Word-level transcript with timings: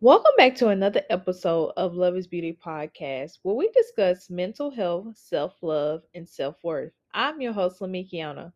Welcome 0.00 0.30
back 0.36 0.54
to 0.56 0.68
another 0.68 1.02
episode 1.10 1.72
of 1.76 1.96
Love 1.96 2.16
is 2.16 2.28
Beauty 2.28 2.56
podcast, 2.64 3.40
where 3.42 3.56
we 3.56 3.68
discuss 3.70 4.30
mental 4.30 4.70
health, 4.70 5.16
self 5.16 5.56
love, 5.60 6.02
and 6.14 6.28
self 6.28 6.54
worth. 6.62 6.92
I'm 7.14 7.40
your 7.40 7.52
host, 7.52 7.80
Lamekkiona. 7.80 8.52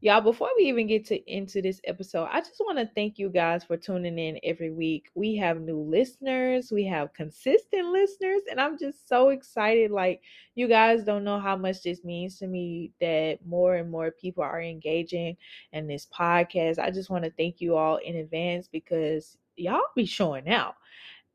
Y'all, 0.00 0.22
before 0.22 0.48
we 0.56 0.64
even 0.64 0.86
get 0.86 1.04
to 1.08 1.18
into 1.30 1.60
this 1.60 1.82
episode, 1.84 2.28
I 2.32 2.40
just 2.40 2.60
want 2.60 2.78
to 2.78 2.88
thank 2.94 3.18
you 3.18 3.28
guys 3.28 3.62
for 3.62 3.76
tuning 3.76 4.18
in 4.18 4.40
every 4.42 4.70
week. 4.70 5.10
We 5.14 5.36
have 5.36 5.60
new 5.60 5.78
listeners, 5.78 6.72
we 6.72 6.86
have 6.86 7.12
consistent 7.12 7.88
listeners, 7.88 8.40
and 8.50 8.58
I'm 8.58 8.78
just 8.78 9.06
so 9.06 9.28
excited. 9.28 9.90
Like, 9.90 10.22
you 10.54 10.66
guys 10.66 11.04
don't 11.04 11.24
know 11.24 11.38
how 11.38 11.56
much 11.56 11.82
this 11.82 12.04
means 12.04 12.38
to 12.38 12.46
me 12.46 12.92
that 13.02 13.40
more 13.44 13.74
and 13.74 13.90
more 13.90 14.12
people 14.12 14.44
are 14.44 14.62
engaging 14.62 15.36
in 15.74 15.88
this 15.88 16.06
podcast. 16.06 16.78
I 16.78 16.90
just 16.90 17.10
want 17.10 17.24
to 17.24 17.30
thank 17.32 17.60
you 17.60 17.76
all 17.76 17.96
in 17.98 18.16
advance 18.16 18.66
because 18.66 19.36
y'all 19.56 19.82
be 19.94 20.06
showing 20.06 20.48
out. 20.48 20.76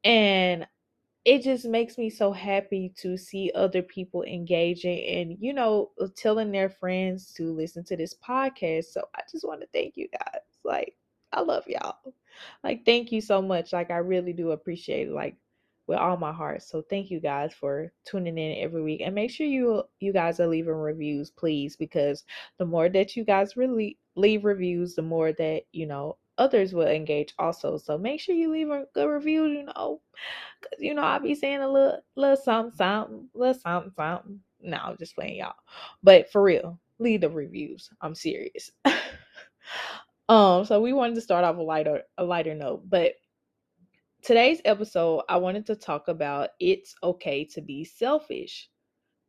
And 0.03 0.67
it 1.25 1.43
just 1.43 1.65
makes 1.65 1.97
me 1.97 2.09
so 2.09 2.31
happy 2.31 2.93
to 2.97 3.17
see 3.17 3.51
other 3.53 3.83
people 3.83 4.23
engaging 4.23 5.05
and, 5.05 5.37
you 5.39 5.53
know, 5.53 5.91
uh, 6.01 6.07
telling 6.15 6.51
their 6.51 6.69
friends 6.69 7.31
to 7.33 7.53
listen 7.53 7.83
to 7.85 7.95
this 7.95 8.15
podcast. 8.15 8.85
So 8.85 9.03
I 9.15 9.21
just 9.31 9.45
want 9.47 9.61
to 9.61 9.67
thank 9.73 9.97
you 9.97 10.07
guys. 10.09 10.41
Like, 10.63 10.95
I 11.31 11.41
love 11.41 11.67
y'all. 11.67 11.97
Like, 12.63 12.85
thank 12.85 13.11
you 13.11 13.21
so 13.21 13.41
much. 13.41 13.71
Like, 13.73 13.91
I 13.91 13.97
really 13.97 14.33
do 14.33 14.51
appreciate 14.51 15.09
it. 15.09 15.13
Like, 15.13 15.35
with 15.87 15.99
all 15.99 16.15
my 16.15 16.31
heart. 16.31 16.63
So 16.63 16.81
thank 16.89 17.11
you 17.11 17.19
guys 17.19 17.53
for 17.53 17.91
tuning 18.05 18.37
in 18.37 18.63
every 18.63 18.81
week. 18.81 19.01
And 19.03 19.13
make 19.13 19.29
sure 19.29 19.45
you 19.45 19.83
you 19.99 20.13
guys 20.13 20.39
are 20.39 20.47
leaving 20.47 20.73
reviews, 20.73 21.29
please, 21.31 21.75
because 21.75 22.23
the 22.57 22.65
more 22.65 22.87
that 22.89 23.15
you 23.17 23.25
guys 23.25 23.57
really 23.57 23.97
leave 24.15 24.45
reviews, 24.45 24.95
the 24.95 25.01
more 25.01 25.33
that, 25.33 25.63
you 25.73 25.85
know, 25.85 26.17
others 26.41 26.73
will 26.73 26.87
engage 26.87 27.33
also. 27.37 27.77
So 27.77 27.97
make 27.97 28.19
sure 28.19 28.33
you 28.33 28.51
leave 28.51 28.69
a 28.69 28.85
good 28.95 29.07
review, 29.07 29.45
you 29.45 29.63
know. 29.63 30.01
Cause 30.61 30.79
you 30.79 30.95
know, 30.95 31.03
I'll 31.03 31.19
be 31.19 31.35
saying 31.35 31.61
a 31.61 31.69
little 31.69 31.99
little 32.15 32.35
something, 32.35 32.75
something, 32.75 33.29
little 33.35 33.53
something, 33.53 33.91
something. 33.95 34.39
No, 34.61 34.77
I'm 34.77 34.97
just 34.97 35.15
playing 35.15 35.37
y'all. 35.37 35.53
But 36.01 36.31
for 36.31 36.41
real, 36.41 36.79
leave 36.99 37.21
the 37.21 37.29
reviews. 37.29 37.89
I'm 38.01 38.15
serious. 38.15 38.71
um, 40.29 40.65
so 40.65 40.81
we 40.81 40.93
wanted 40.93 41.15
to 41.15 41.21
start 41.21 41.43
off 41.43 41.57
a 41.57 41.61
lighter 41.61 42.01
a 42.17 42.23
lighter 42.23 42.55
note, 42.55 42.89
but 42.89 43.13
today's 44.23 44.61
episode, 44.65 45.21
I 45.29 45.37
wanted 45.37 45.65
to 45.67 45.75
talk 45.75 46.07
about 46.07 46.49
it's 46.59 46.95
okay 47.03 47.45
to 47.45 47.61
be 47.61 47.83
selfish. 47.83 48.69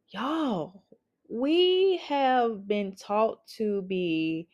Y'all, 0.08 0.82
we 1.30 1.98
have 1.98 2.66
been 2.66 2.94
taught 2.94 3.46
to 3.56 3.82
be 3.82 4.48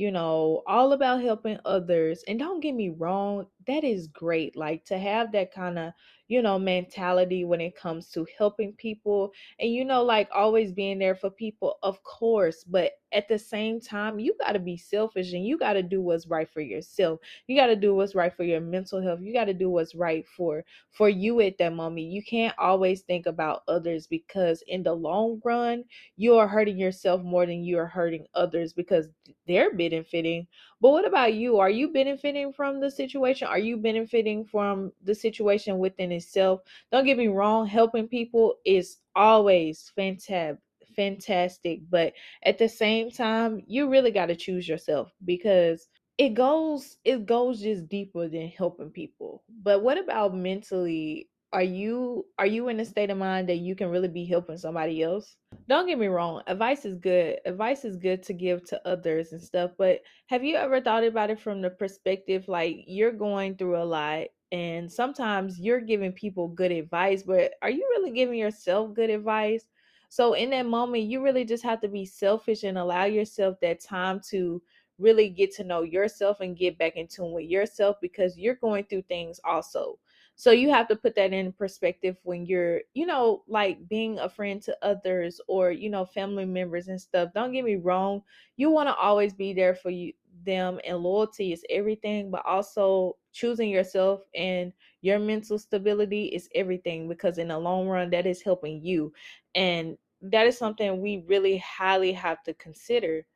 you 0.00 0.10
know, 0.10 0.62
all 0.66 0.92
about 0.92 1.22
helping 1.22 1.58
others. 1.64 2.24
And 2.28 2.38
don't 2.38 2.60
get 2.60 2.74
me 2.74 2.88
wrong, 2.90 3.46
that 3.66 3.84
is 3.84 4.06
great. 4.08 4.56
Like 4.56 4.84
to 4.86 4.98
have 4.98 5.32
that 5.32 5.52
kind 5.52 5.78
of, 5.78 5.92
you 6.28 6.42
know, 6.42 6.58
mentality 6.58 7.44
when 7.44 7.60
it 7.60 7.76
comes 7.76 8.08
to 8.12 8.26
helping 8.38 8.72
people 8.72 9.32
and, 9.58 9.70
you 9.72 9.84
know, 9.84 10.02
like 10.02 10.28
always 10.34 10.72
being 10.72 10.98
there 10.98 11.14
for 11.14 11.30
people, 11.30 11.76
of 11.82 12.02
course. 12.02 12.64
But 12.64 12.92
at 13.12 13.28
the 13.28 13.38
same 13.38 13.80
time, 13.80 14.18
you 14.18 14.34
got 14.40 14.52
to 14.52 14.58
be 14.60 14.76
selfish 14.76 15.32
and 15.32 15.44
you 15.44 15.58
got 15.58 15.74
to 15.74 15.82
do 15.82 16.00
what's 16.00 16.26
right 16.28 16.48
for 16.48 16.60
yourself. 16.60 17.20
You 17.46 17.56
got 17.56 17.66
to 17.66 17.76
do 17.76 17.94
what's 17.94 18.14
right 18.14 18.32
for 18.32 18.44
your 18.44 18.60
mental 18.60 19.02
health. 19.02 19.20
You 19.20 19.32
got 19.32 19.46
to 19.46 19.54
do 19.54 19.68
what's 19.68 19.94
right 19.94 20.26
for 20.26 20.64
for 20.90 21.08
you 21.08 21.40
at 21.40 21.58
that 21.58 21.72
moment. 21.74 22.06
You 22.06 22.22
can't 22.22 22.54
always 22.58 23.02
think 23.02 23.26
about 23.26 23.62
others 23.68 24.06
because 24.06 24.62
in 24.68 24.82
the 24.82 24.94
long 24.94 25.40
run, 25.44 25.84
you 26.16 26.36
are 26.36 26.48
hurting 26.48 26.78
yourself 26.78 27.22
more 27.22 27.46
than 27.46 27.64
you 27.64 27.78
are 27.78 27.86
hurting 27.86 28.26
others 28.34 28.72
because 28.72 29.08
they're 29.46 29.74
benefiting. 29.74 30.46
But 30.80 30.90
what 30.90 31.06
about 31.06 31.34
you? 31.34 31.58
Are 31.58 31.70
you 31.70 31.92
benefiting 31.92 32.52
from 32.52 32.80
the 32.80 32.90
situation? 32.90 33.48
Are 33.48 33.58
you 33.58 33.76
benefiting 33.76 34.44
from 34.44 34.92
the 35.02 35.14
situation 35.14 35.78
within 35.78 36.12
itself? 36.12 36.60
Don't 36.90 37.04
get 37.04 37.18
me 37.18 37.28
wrong, 37.28 37.66
helping 37.66 38.08
people 38.08 38.56
is 38.64 38.98
always 39.14 39.90
fantastic 39.94 40.58
fantastic 40.96 41.80
but 41.88 42.12
at 42.44 42.58
the 42.58 42.68
same 42.68 43.10
time 43.12 43.62
you 43.68 43.88
really 43.88 44.10
got 44.10 44.26
to 44.26 44.34
choose 44.34 44.68
yourself 44.68 45.12
because 45.24 45.88
it 46.18 46.30
goes 46.34 46.96
it 47.04 47.26
goes 47.26 47.60
just 47.60 47.88
deeper 47.88 48.28
than 48.28 48.48
helping 48.48 48.90
people 48.90 49.44
but 49.62 49.82
what 49.82 49.96
about 49.98 50.34
mentally 50.34 51.29
are 51.52 51.62
you 51.62 52.24
are 52.38 52.46
you 52.46 52.68
in 52.68 52.78
a 52.78 52.84
state 52.84 53.10
of 53.10 53.18
mind 53.18 53.48
that 53.48 53.56
you 53.56 53.74
can 53.74 53.88
really 53.88 54.08
be 54.08 54.24
helping 54.24 54.56
somebody 54.56 55.02
else? 55.02 55.36
Don't 55.68 55.86
get 55.86 55.98
me 55.98 56.06
wrong 56.06 56.42
advice 56.46 56.84
is 56.84 56.94
good 56.96 57.38
advice 57.44 57.84
is 57.84 57.96
good 57.96 58.22
to 58.24 58.32
give 58.32 58.64
to 58.68 58.88
others 58.88 59.32
and 59.32 59.42
stuff 59.42 59.72
but 59.76 60.00
have 60.26 60.44
you 60.44 60.56
ever 60.56 60.80
thought 60.80 61.04
about 61.04 61.30
it 61.30 61.40
from 61.40 61.60
the 61.60 61.70
perspective 61.70 62.46
like 62.46 62.84
you're 62.86 63.12
going 63.12 63.56
through 63.56 63.82
a 63.82 63.84
lot 63.84 64.26
and 64.52 64.90
sometimes 64.90 65.58
you're 65.58 65.80
giving 65.80 66.12
people 66.12 66.48
good 66.48 66.70
advice 66.70 67.24
but 67.24 67.52
are 67.62 67.70
you 67.70 67.86
really 67.90 68.12
giving 68.12 68.38
yourself 68.38 68.94
good 68.94 69.10
advice? 69.10 69.64
So 70.08 70.34
in 70.34 70.50
that 70.50 70.66
moment 70.66 71.04
you 71.04 71.22
really 71.22 71.44
just 71.44 71.64
have 71.64 71.80
to 71.80 71.88
be 71.88 72.04
selfish 72.04 72.62
and 72.62 72.78
allow 72.78 73.04
yourself 73.04 73.56
that 73.60 73.80
time 73.80 74.20
to 74.30 74.62
really 74.98 75.28
get 75.28 75.54
to 75.56 75.64
know 75.64 75.82
yourself 75.82 76.40
and 76.40 76.56
get 76.56 76.78
back 76.78 76.96
in 76.96 77.08
tune 77.08 77.32
with 77.32 77.46
yourself 77.46 77.96
because 78.00 78.38
you're 78.38 78.56
going 78.56 78.84
through 78.84 79.02
things 79.02 79.40
also 79.44 79.98
so 80.40 80.52
you 80.52 80.70
have 80.70 80.88
to 80.88 80.96
put 80.96 81.14
that 81.16 81.34
in 81.34 81.52
perspective 81.52 82.16
when 82.22 82.46
you're, 82.46 82.80
you 82.94 83.04
know, 83.04 83.42
like 83.46 83.86
being 83.90 84.18
a 84.20 84.26
friend 84.26 84.62
to 84.62 84.74
others 84.80 85.38
or, 85.48 85.70
you 85.70 85.90
know, 85.90 86.06
family 86.06 86.46
members 86.46 86.88
and 86.88 86.98
stuff. 86.98 87.28
Don't 87.34 87.52
get 87.52 87.62
me 87.62 87.76
wrong. 87.76 88.22
You 88.56 88.70
want 88.70 88.88
to 88.88 88.94
always 88.94 89.34
be 89.34 89.52
there 89.52 89.74
for 89.74 89.90
you 89.90 90.14
them 90.46 90.80
and 90.86 90.96
loyalty 90.96 91.52
is 91.52 91.62
everything, 91.68 92.30
but 92.30 92.42
also 92.46 93.18
choosing 93.34 93.68
yourself 93.68 94.22
and 94.34 94.72
your 95.02 95.18
mental 95.18 95.58
stability 95.58 96.28
is 96.28 96.48
everything 96.54 97.06
because 97.06 97.36
in 97.36 97.48
the 97.48 97.58
long 97.58 97.86
run 97.86 98.08
that 98.08 98.24
is 98.24 98.40
helping 98.40 98.82
you. 98.82 99.12
And 99.54 99.98
that 100.22 100.46
is 100.46 100.56
something 100.56 101.02
we 101.02 101.22
really 101.26 101.58
highly 101.58 102.14
have 102.14 102.42
to 102.44 102.54
consider 102.54 103.26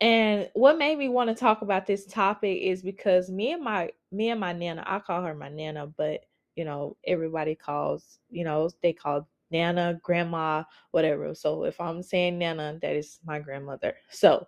and 0.00 0.50
what 0.54 0.76
made 0.76 0.98
me 0.98 1.08
want 1.08 1.30
to 1.30 1.34
talk 1.34 1.62
about 1.62 1.86
this 1.86 2.04
topic 2.04 2.58
is 2.60 2.82
because 2.82 3.30
me 3.30 3.52
and 3.52 3.62
my 3.62 3.90
me 4.12 4.28
and 4.30 4.40
my 4.40 4.52
nana, 4.52 4.84
I 4.86 4.98
call 4.98 5.22
her 5.22 5.34
my 5.34 5.48
nana, 5.48 5.86
but 5.86 6.24
you 6.56 6.64
know, 6.64 6.96
everybody 7.06 7.54
calls, 7.54 8.18
you 8.30 8.44
know, 8.44 8.70
they 8.82 8.92
call 8.92 9.28
nana, 9.50 9.98
grandma, 10.02 10.64
whatever. 10.90 11.34
So 11.34 11.64
if 11.64 11.80
I'm 11.80 12.02
saying 12.02 12.38
nana, 12.38 12.78
that 12.82 12.96
is 12.96 13.20
my 13.24 13.38
grandmother. 13.38 13.96
So 14.10 14.46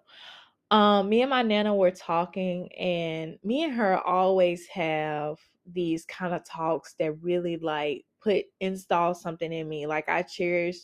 um 0.70 1.08
me 1.08 1.22
and 1.22 1.30
my 1.30 1.42
nana 1.42 1.74
were 1.74 1.92
talking 1.92 2.72
and 2.74 3.38
me 3.44 3.64
and 3.64 3.72
her 3.74 3.98
always 4.00 4.66
have 4.66 5.38
these 5.72 6.04
kind 6.06 6.34
of 6.34 6.44
talks 6.44 6.94
that 6.98 7.12
really 7.22 7.56
like 7.58 8.04
put 8.20 8.44
install 8.60 9.14
something 9.14 9.52
in 9.52 9.68
me. 9.68 9.86
Like 9.86 10.08
I 10.08 10.22
cherish 10.22 10.78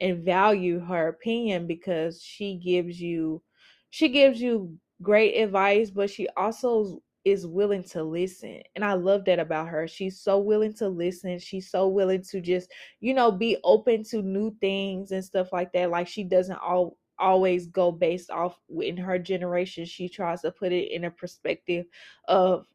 and 0.00 0.24
value 0.24 0.80
her 0.80 1.08
opinion 1.08 1.66
because 1.66 2.22
she 2.22 2.56
gives 2.56 3.00
you 3.00 3.42
she 3.90 4.08
gives 4.08 4.40
you 4.40 4.76
great 5.02 5.36
advice, 5.36 5.90
but 5.90 6.10
she 6.10 6.28
also 6.36 7.02
is 7.24 7.46
willing 7.46 7.82
to 7.82 8.02
listen. 8.02 8.60
And 8.74 8.84
I 8.84 8.94
love 8.94 9.24
that 9.24 9.38
about 9.38 9.68
her. 9.68 9.88
She's 9.88 10.20
so 10.20 10.38
willing 10.38 10.74
to 10.74 10.88
listen. 10.88 11.38
She's 11.38 11.70
so 11.70 11.88
willing 11.88 12.22
to 12.30 12.40
just, 12.40 12.70
you 13.00 13.14
know, 13.14 13.32
be 13.32 13.56
open 13.64 14.04
to 14.04 14.22
new 14.22 14.54
things 14.60 15.10
and 15.10 15.24
stuff 15.24 15.52
like 15.52 15.72
that. 15.72 15.90
Like 15.90 16.06
she 16.06 16.24
doesn't 16.24 16.58
all 16.58 16.98
always 17.18 17.66
go 17.66 17.92
based 17.92 18.30
off 18.30 18.58
in 18.80 18.96
her 18.96 19.18
generation. 19.18 19.84
She 19.84 20.08
tries 20.08 20.42
to 20.42 20.50
put 20.50 20.72
it 20.72 20.92
in 20.92 21.04
a 21.04 21.10
perspective 21.10 21.86
of 22.28 22.66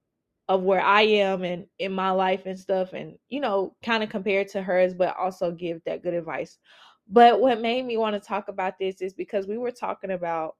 of 0.47 0.63
where 0.63 0.81
I 0.81 1.03
am 1.03 1.43
and 1.43 1.67
in 1.77 1.91
my 1.91 2.09
life 2.09 2.47
and 2.47 2.57
stuff 2.57 2.93
and 2.93 3.17
you 3.29 3.39
know, 3.39 3.75
kind 3.83 4.01
of 4.01 4.09
compare 4.09 4.43
to 4.45 4.63
hers 4.63 4.95
but 4.95 5.15
also 5.15 5.51
give 5.51 5.81
that 5.85 6.01
good 6.01 6.15
advice. 6.15 6.57
But 7.07 7.39
what 7.39 7.61
made 7.61 7.85
me 7.85 7.97
want 7.97 8.15
to 8.15 8.19
talk 8.19 8.47
about 8.47 8.79
this 8.79 9.01
is 9.01 9.13
because 9.13 9.45
we 9.47 9.57
were 9.57 9.71
talking 9.71 10.11
about 10.11 10.55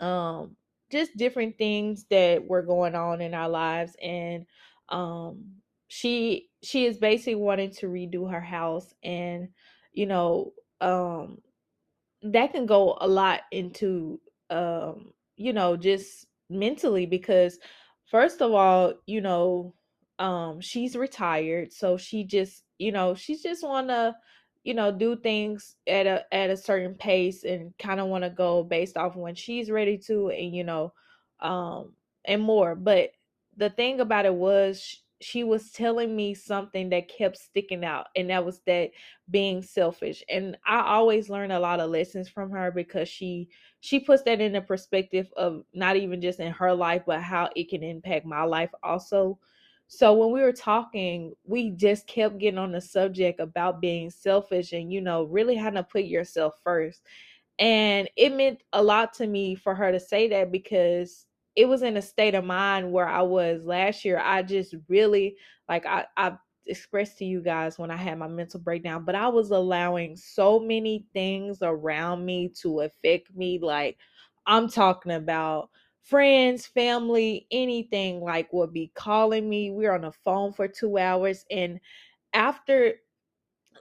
um 0.00 0.56
just 0.90 1.16
different 1.16 1.58
things 1.58 2.06
that 2.10 2.46
were 2.46 2.62
going 2.62 2.94
on 2.94 3.20
in 3.20 3.34
our 3.34 3.48
lives 3.48 3.94
and 4.02 4.46
um 4.88 5.44
she 5.88 6.48
she 6.62 6.86
is 6.86 6.98
basically 6.98 7.34
wanting 7.34 7.70
to 7.70 7.86
redo 7.86 8.30
her 8.30 8.40
house 8.40 8.94
and 9.02 9.48
you 9.92 10.06
know 10.06 10.52
um 10.80 11.38
that 12.22 12.52
can 12.52 12.66
go 12.66 12.96
a 13.00 13.08
lot 13.08 13.42
into 13.52 14.20
um 14.50 15.12
you 15.36 15.52
know 15.52 15.76
just 15.76 16.26
mentally 16.50 17.06
because 17.06 17.58
first 18.06 18.40
of 18.42 18.52
all 18.52 18.94
you 19.06 19.20
know 19.20 19.74
um 20.18 20.60
she's 20.60 20.96
retired 20.96 21.72
so 21.72 21.96
she 21.96 22.24
just 22.24 22.64
you 22.78 22.90
know 22.90 23.14
she's 23.14 23.42
just 23.42 23.62
want 23.62 23.88
to 23.88 24.14
you 24.68 24.74
know 24.74 24.92
do 24.92 25.16
things 25.16 25.76
at 25.86 26.06
a 26.06 26.26
at 26.34 26.50
a 26.50 26.56
certain 26.56 26.94
pace 26.94 27.44
and 27.44 27.72
kind 27.78 28.00
of 28.00 28.08
want 28.08 28.22
to 28.22 28.30
go 28.30 28.62
based 28.62 28.98
off 28.98 29.16
when 29.16 29.34
she's 29.34 29.70
ready 29.70 29.96
to 29.96 30.28
and 30.28 30.54
you 30.54 30.62
know 30.62 30.92
um 31.40 31.94
and 32.26 32.42
more. 32.42 32.74
But 32.74 33.12
the 33.56 33.70
thing 33.70 34.00
about 34.00 34.26
it 34.26 34.34
was 34.34 35.02
she 35.20 35.42
was 35.42 35.72
telling 35.72 36.14
me 36.14 36.34
something 36.34 36.90
that 36.90 37.08
kept 37.08 37.38
sticking 37.38 37.82
out 37.84 38.08
and 38.14 38.28
that 38.30 38.44
was 38.44 38.60
that 38.66 38.90
being 39.30 39.62
selfish. 39.62 40.22
And 40.28 40.58
i 40.66 40.80
always 40.82 41.30
learn 41.30 41.50
a 41.50 41.60
lot 41.60 41.80
of 41.80 41.90
lessons 41.90 42.28
from 42.28 42.50
her 42.50 42.70
because 42.70 43.08
she 43.08 43.48
she 43.80 43.98
puts 43.98 44.22
that 44.24 44.42
in 44.42 44.52
the 44.52 44.60
perspective 44.60 45.32
of 45.36 45.64
not 45.72 45.96
even 45.96 46.20
just 46.20 46.40
in 46.40 46.52
her 46.52 46.74
life 46.74 47.04
but 47.06 47.22
how 47.22 47.48
it 47.56 47.70
can 47.70 47.82
impact 47.82 48.26
my 48.26 48.42
life 48.44 48.70
also 48.82 49.38
So 49.88 50.12
when 50.12 50.32
we 50.32 50.42
were 50.42 50.52
talking, 50.52 51.32
we 51.44 51.70
just 51.70 52.06
kept 52.06 52.38
getting 52.38 52.58
on 52.58 52.72
the 52.72 52.80
subject 52.80 53.40
about 53.40 53.80
being 53.80 54.10
selfish 54.10 54.72
and, 54.72 54.92
you 54.92 55.00
know, 55.00 55.24
really 55.24 55.56
having 55.56 55.78
to 55.78 55.82
put 55.82 56.04
yourself 56.04 56.54
first. 56.62 57.02
And 57.58 58.08
it 58.14 58.34
meant 58.34 58.62
a 58.72 58.82
lot 58.82 59.14
to 59.14 59.26
me 59.26 59.54
for 59.54 59.74
her 59.74 59.90
to 59.90 59.98
say 59.98 60.28
that 60.28 60.52
because 60.52 61.26
it 61.56 61.66
was 61.66 61.82
in 61.82 61.96
a 61.96 62.02
state 62.02 62.34
of 62.34 62.44
mind 62.44 62.92
where 62.92 63.08
I 63.08 63.22
was 63.22 63.64
last 63.64 64.04
year. 64.04 64.20
I 64.22 64.42
just 64.42 64.74
really 64.88 65.36
like 65.68 65.86
I 65.86 66.04
I 66.16 66.36
expressed 66.66 67.18
to 67.18 67.24
you 67.24 67.40
guys 67.40 67.78
when 67.78 67.90
I 67.90 67.96
had 67.96 68.18
my 68.18 68.28
mental 68.28 68.60
breakdown, 68.60 69.04
but 69.04 69.14
I 69.14 69.28
was 69.28 69.50
allowing 69.50 70.16
so 70.16 70.60
many 70.60 71.06
things 71.14 71.58
around 71.62 72.24
me 72.24 72.50
to 72.60 72.82
affect 72.82 73.34
me. 73.34 73.58
Like 73.58 73.96
I'm 74.46 74.68
talking 74.68 75.12
about 75.12 75.70
friends, 76.08 76.66
family, 76.66 77.46
anything 77.50 78.20
like 78.20 78.52
would 78.52 78.72
be 78.72 78.90
calling 78.94 79.48
me. 79.48 79.70
We 79.70 79.84
we're 79.86 79.94
on 79.94 80.02
the 80.02 80.12
phone 80.12 80.52
for 80.52 80.68
two 80.68 80.98
hours. 80.98 81.44
And 81.50 81.80
after 82.32 82.94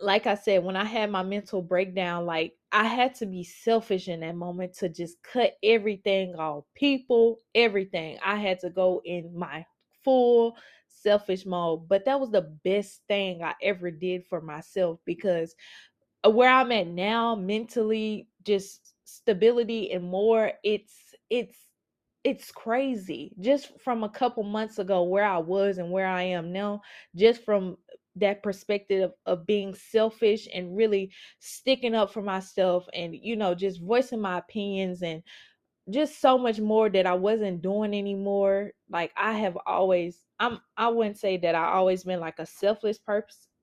like 0.01 0.27
I 0.27 0.35
said, 0.35 0.63
when 0.63 0.75
I 0.75 0.85
had 0.85 1.09
my 1.11 1.23
mental 1.23 1.61
breakdown, 1.61 2.25
like 2.25 2.53
I 2.71 2.83
had 2.83 3.15
to 3.15 3.25
be 3.25 3.43
selfish 3.43 4.07
in 4.07 4.19
that 4.21 4.35
moment 4.35 4.73
to 4.75 4.89
just 4.89 5.21
cut 5.23 5.53
everything 5.63 6.35
off 6.35 6.65
people, 6.75 7.39
everything. 7.55 8.17
I 8.23 8.35
had 8.35 8.59
to 8.59 8.69
go 8.69 9.01
in 9.05 9.31
my 9.35 9.65
full 10.03 10.55
selfish 10.87 11.45
mode. 11.45 11.87
But 11.87 12.05
that 12.05 12.19
was 12.19 12.31
the 12.31 12.53
best 12.63 13.01
thing 13.07 13.43
I 13.43 13.53
ever 13.61 13.89
did 13.89 14.25
for 14.25 14.41
myself 14.41 14.99
because 15.05 15.55
uh, 16.25 16.29
where 16.29 16.51
I'm 16.51 16.71
at 16.71 16.87
now, 16.87 17.35
mentally, 17.35 18.27
just 18.43 18.93
stability 19.05 19.91
and 19.91 20.03
more, 20.03 20.51
it's, 20.63 21.15
it's, 21.29 21.57
it's 22.27 22.51
crazy 22.51 23.31
just 23.39 23.71
from 23.79 24.03
a 24.03 24.09
couple 24.09 24.43
months 24.43 24.79
ago 24.79 25.03
where 25.03 25.23
I 25.23 25.37
was 25.37 25.77
and 25.77 25.89
where 25.91 26.07
I 26.07 26.23
am 26.23 26.51
now, 26.51 26.81
just 27.15 27.41
from 27.45 27.77
that 28.17 28.43
perspective 28.43 29.03
of, 29.25 29.39
of 29.39 29.45
being 29.47 29.73
selfish 29.73 30.45
and 30.53 30.75
really 30.75 31.09
sticking 31.39 31.95
up 31.95 32.11
for 32.11 32.21
myself 32.21 32.85
and 32.93 33.15
you 33.15 33.37
know 33.37 33.55
just 33.55 33.79
voicing 33.81 34.19
my 34.19 34.39
opinions 34.39 35.03
and 35.03 35.23
just 35.89 36.19
so 36.19 36.37
much 36.37 36.59
more 36.59 36.89
that 36.89 37.05
I 37.05 37.13
wasn't 37.13 37.61
doing 37.61 37.93
anymore. 37.93 38.71
Like 38.89 39.13
I 39.15 39.31
have 39.33 39.57
always 39.65 40.25
I'm 40.37 40.59
I 40.75 40.89
wouldn't 40.89 41.17
say 41.17 41.37
that 41.37 41.55
I 41.55 41.67
always 41.67 42.03
been 42.03 42.19
like 42.19 42.39
a 42.39 42.45
selfless 42.45 42.99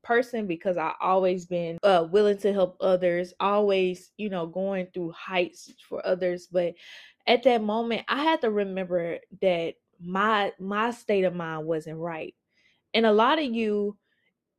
person 0.02 0.46
because 0.46 0.78
I 0.78 0.92
always 1.02 1.44
been 1.44 1.76
uh 1.82 2.06
willing 2.10 2.38
to 2.38 2.52
help 2.54 2.78
others, 2.80 3.34
always, 3.40 4.12
you 4.16 4.30
know, 4.30 4.46
going 4.46 4.86
through 4.94 5.12
heights 5.12 5.70
for 5.86 6.04
others, 6.06 6.48
but 6.50 6.72
at 7.26 7.42
that 7.44 7.62
moment 7.62 8.02
I 8.08 8.22
had 8.22 8.40
to 8.42 8.50
remember 8.50 9.18
that 9.40 9.74
my 10.00 10.52
my 10.58 10.90
state 10.90 11.24
of 11.24 11.34
mind 11.34 11.66
wasn't 11.66 11.98
right. 11.98 12.34
And 12.92 13.06
a 13.06 13.12
lot 13.12 13.38
of 13.38 13.44
you 13.46 13.96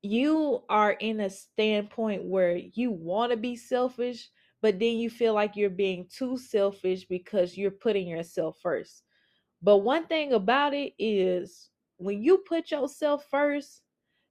you 0.02 0.64
are 0.70 0.92
in 0.92 1.20
a 1.20 1.30
standpoint 1.30 2.24
where 2.24 2.56
you 2.58 2.92
want 2.92 3.32
to 3.32 3.38
be 3.38 3.56
selfish, 3.56 4.30
but 4.62 4.80
then 4.80 4.98
you 4.98 5.10
feel 5.10 5.34
like 5.34 5.56
you're 5.56 5.70
being 5.70 6.08
too 6.16 6.38
selfish 6.38 7.06
because 7.06 7.58
you're 7.58 7.72
putting 7.72 8.08
yourself 8.08 8.58
first. 8.62 9.04
But 9.64 9.78
one 9.78 10.06
thing 10.06 10.34
about 10.34 10.74
it 10.76 10.94
is 11.00 11.70
when 11.98 12.22
you 12.22 12.40
put 12.40 12.70
yourself 12.72 13.26
first, 13.32 13.82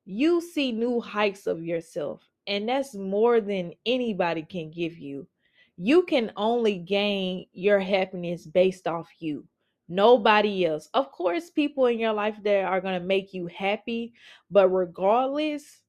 you 0.04 0.40
see 0.40 0.70
new 0.70 1.00
heights 1.00 1.46
of 1.46 1.64
yourself. 1.64 2.22
And 2.46 2.68
that's 2.68 2.94
more 2.94 3.40
than 3.40 3.72
anybody 3.84 4.42
can 4.42 4.70
give 4.70 4.96
you. 4.98 5.26
You 5.76 6.04
can 6.04 6.32
only 6.36 6.78
gain 6.78 7.46
your 7.52 7.80
happiness 7.80 8.46
based 8.46 8.86
off 8.86 9.08
you 9.18 9.46
nobody 9.88 10.66
else. 10.66 10.88
Of 10.94 11.10
course, 11.12 11.50
people 11.50 11.86
in 11.86 11.98
your 11.98 12.12
life 12.12 12.36
that 12.44 12.64
are 12.64 12.80
going 12.80 13.00
to 13.00 13.06
make 13.06 13.34
you 13.34 13.46
happy, 13.46 14.12
but 14.50 14.68
regardless, 14.68 15.82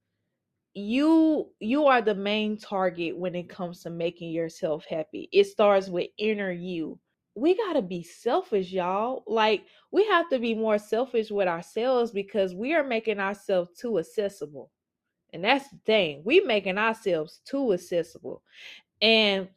you 0.73 1.49
you 1.61 1.85
are 1.85 2.01
the 2.01 2.15
main 2.15 2.57
target 2.57 3.17
when 3.17 3.33
it 3.33 3.47
comes 3.47 3.81
to 3.83 3.89
making 3.89 4.31
yourself 4.31 4.85
happy. 4.89 5.29
It 5.31 5.45
starts 5.45 5.87
with 5.87 6.07
inner 6.17 6.51
you. 6.51 6.99
We 7.35 7.55
got 7.55 7.73
to 7.73 7.81
be 7.81 8.03
selfish, 8.03 8.71
y'all. 8.71 9.23
Like 9.25 9.63
we 9.91 10.05
have 10.07 10.29
to 10.29 10.39
be 10.39 10.53
more 10.53 10.77
selfish 10.77 11.31
with 11.31 11.47
ourselves 11.47 12.11
because 12.11 12.53
we 12.53 12.73
are 12.73 12.83
making 12.83 13.19
ourselves 13.19 13.69
too 13.79 13.99
accessible. 13.99 14.71
And 15.33 15.43
that's 15.43 15.69
the 15.69 15.77
thing. 15.85 16.21
We 16.25 16.41
making 16.41 16.77
ourselves 16.77 17.39
too 17.45 17.73
accessible. 17.73 18.41
And 19.01 19.47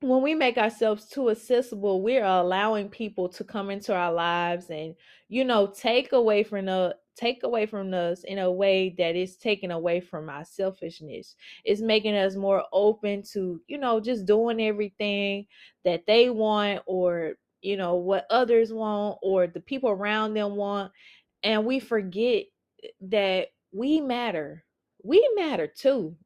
when 0.00 0.22
we 0.22 0.34
make 0.34 0.56
ourselves 0.56 1.06
too 1.06 1.30
accessible, 1.30 2.00
we're 2.02 2.24
allowing 2.24 2.88
people 2.88 3.28
to 3.28 3.44
come 3.44 3.70
into 3.70 3.94
our 3.94 4.12
lives 4.12 4.70
and, 4.70 4.94
you 5.28 5.44
know, 5.44 5.66
take 5.66 6.12
away 6.12 6.42
from 6.42 6.66
the 6.66 6.96
take 7.16 7.42
away 7.42 7.66
from 7.66 7.92
us 7.92 8.24
in 8.24 8.38
a 8.38 8.50
way 8.50 8.94
that 8.96 9.14
is 9.14 9.36
taking 9.36 9.70
away 9.70 10.00
from 10.00 10.30
our 10.30 10.44
selfishness. 10.44 11.36
It's 11.64 11.82
making 11.82 12.14
us 12.16 12.34
more 12.34 12.64
open 12.72 13.22
to, 13.32 13.60
you 13.66 13.76
know, 13.76 14.00
just 14.00 14.24
doing 14.24 14.58
everything 14.62 15.46
that 15.84 16.06
they 16.06 16.30
want 16.30 16.82
or, 16.86 17.34
you 17.60 17.76
know, 17.76 17.96
what 17.96 18.26
others 18.30 18.72
want 18.72 19.18
or 19.22 19.46
the 19.46 19.60
people 19.60 19.90
around 19.90 20.32
them 20.32 20.56
want. 20.56 20.92
And 21.42 21.66
we 21.66 21.78
forget 21.78 22.44
that 23.02 23.48
we 23.70 24.00
matter. 24.00 24.64
We 25.02 25.28
matter 25.36 25.66
too. 25.66 26.16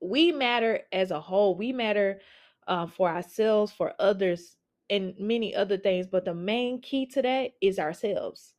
We 0.00 0.30
matter 0.30 0.82
as 0.92 1.10
a 1.10 1.20
whole. 1.20 1.56
We 1.56 1.72
matter 1.72 2.20
uh, 2.68 2.86
for 2.86 3.10
ourselves, 3.10 3.72
for 3.72 3.94
others, 3.98 4.56
and 4.90 5.14
many 5.18 5.54
other 5.54 5.78
things. 5.78 6.06
But 6.06 6.26
the 6.26 6.34
main 6.34 6.80
key 6.82 7.06
to 7.08 7.22
that 7.22 7.52
is 7.62 7.80
ourselves. 7.80 8.54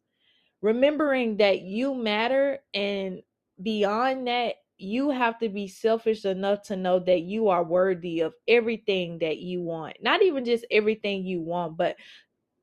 Remembering 0.62 1.38
that 1.38 1.62
you 1.62 1.96
matter, 1.96 2.60
and 2.74 3.22
beyond 3.62 4.28
that, 4.28 4.56
you 4.78 5.12
have 5.12 5.40
to 5.40 5.50
be 5.50 5.68
selfish 5.68 6.26
enough 6.26 6.64
to 6.64 6.76
know 6.76 7.00
that 7.00 7.22
you 7.22 7.50
are 7.50 7.64
worthy 7.64 8.22
of 8.22 8.34
everything 8.48 9.20
that 9.20 9.38
you 9.38 9.62
want. 9.62 9.98
Not 10.02 10.24
even 10.24 10.46
just 10.46 10.66
everything 10.72 11.26
you 11.26 11.42
want, 11.42 11.78
but 11.78 11.98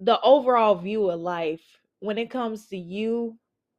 the 0.00 0.20
overall 0.20 0.74
view 0.76 1.10
of 1.10 1.20
life. 1.20 1.62
When 2.00 2.18
it 2.18 2.30
comes 2.30 2.66
to 2.68 2.76
you, 2.76 3.38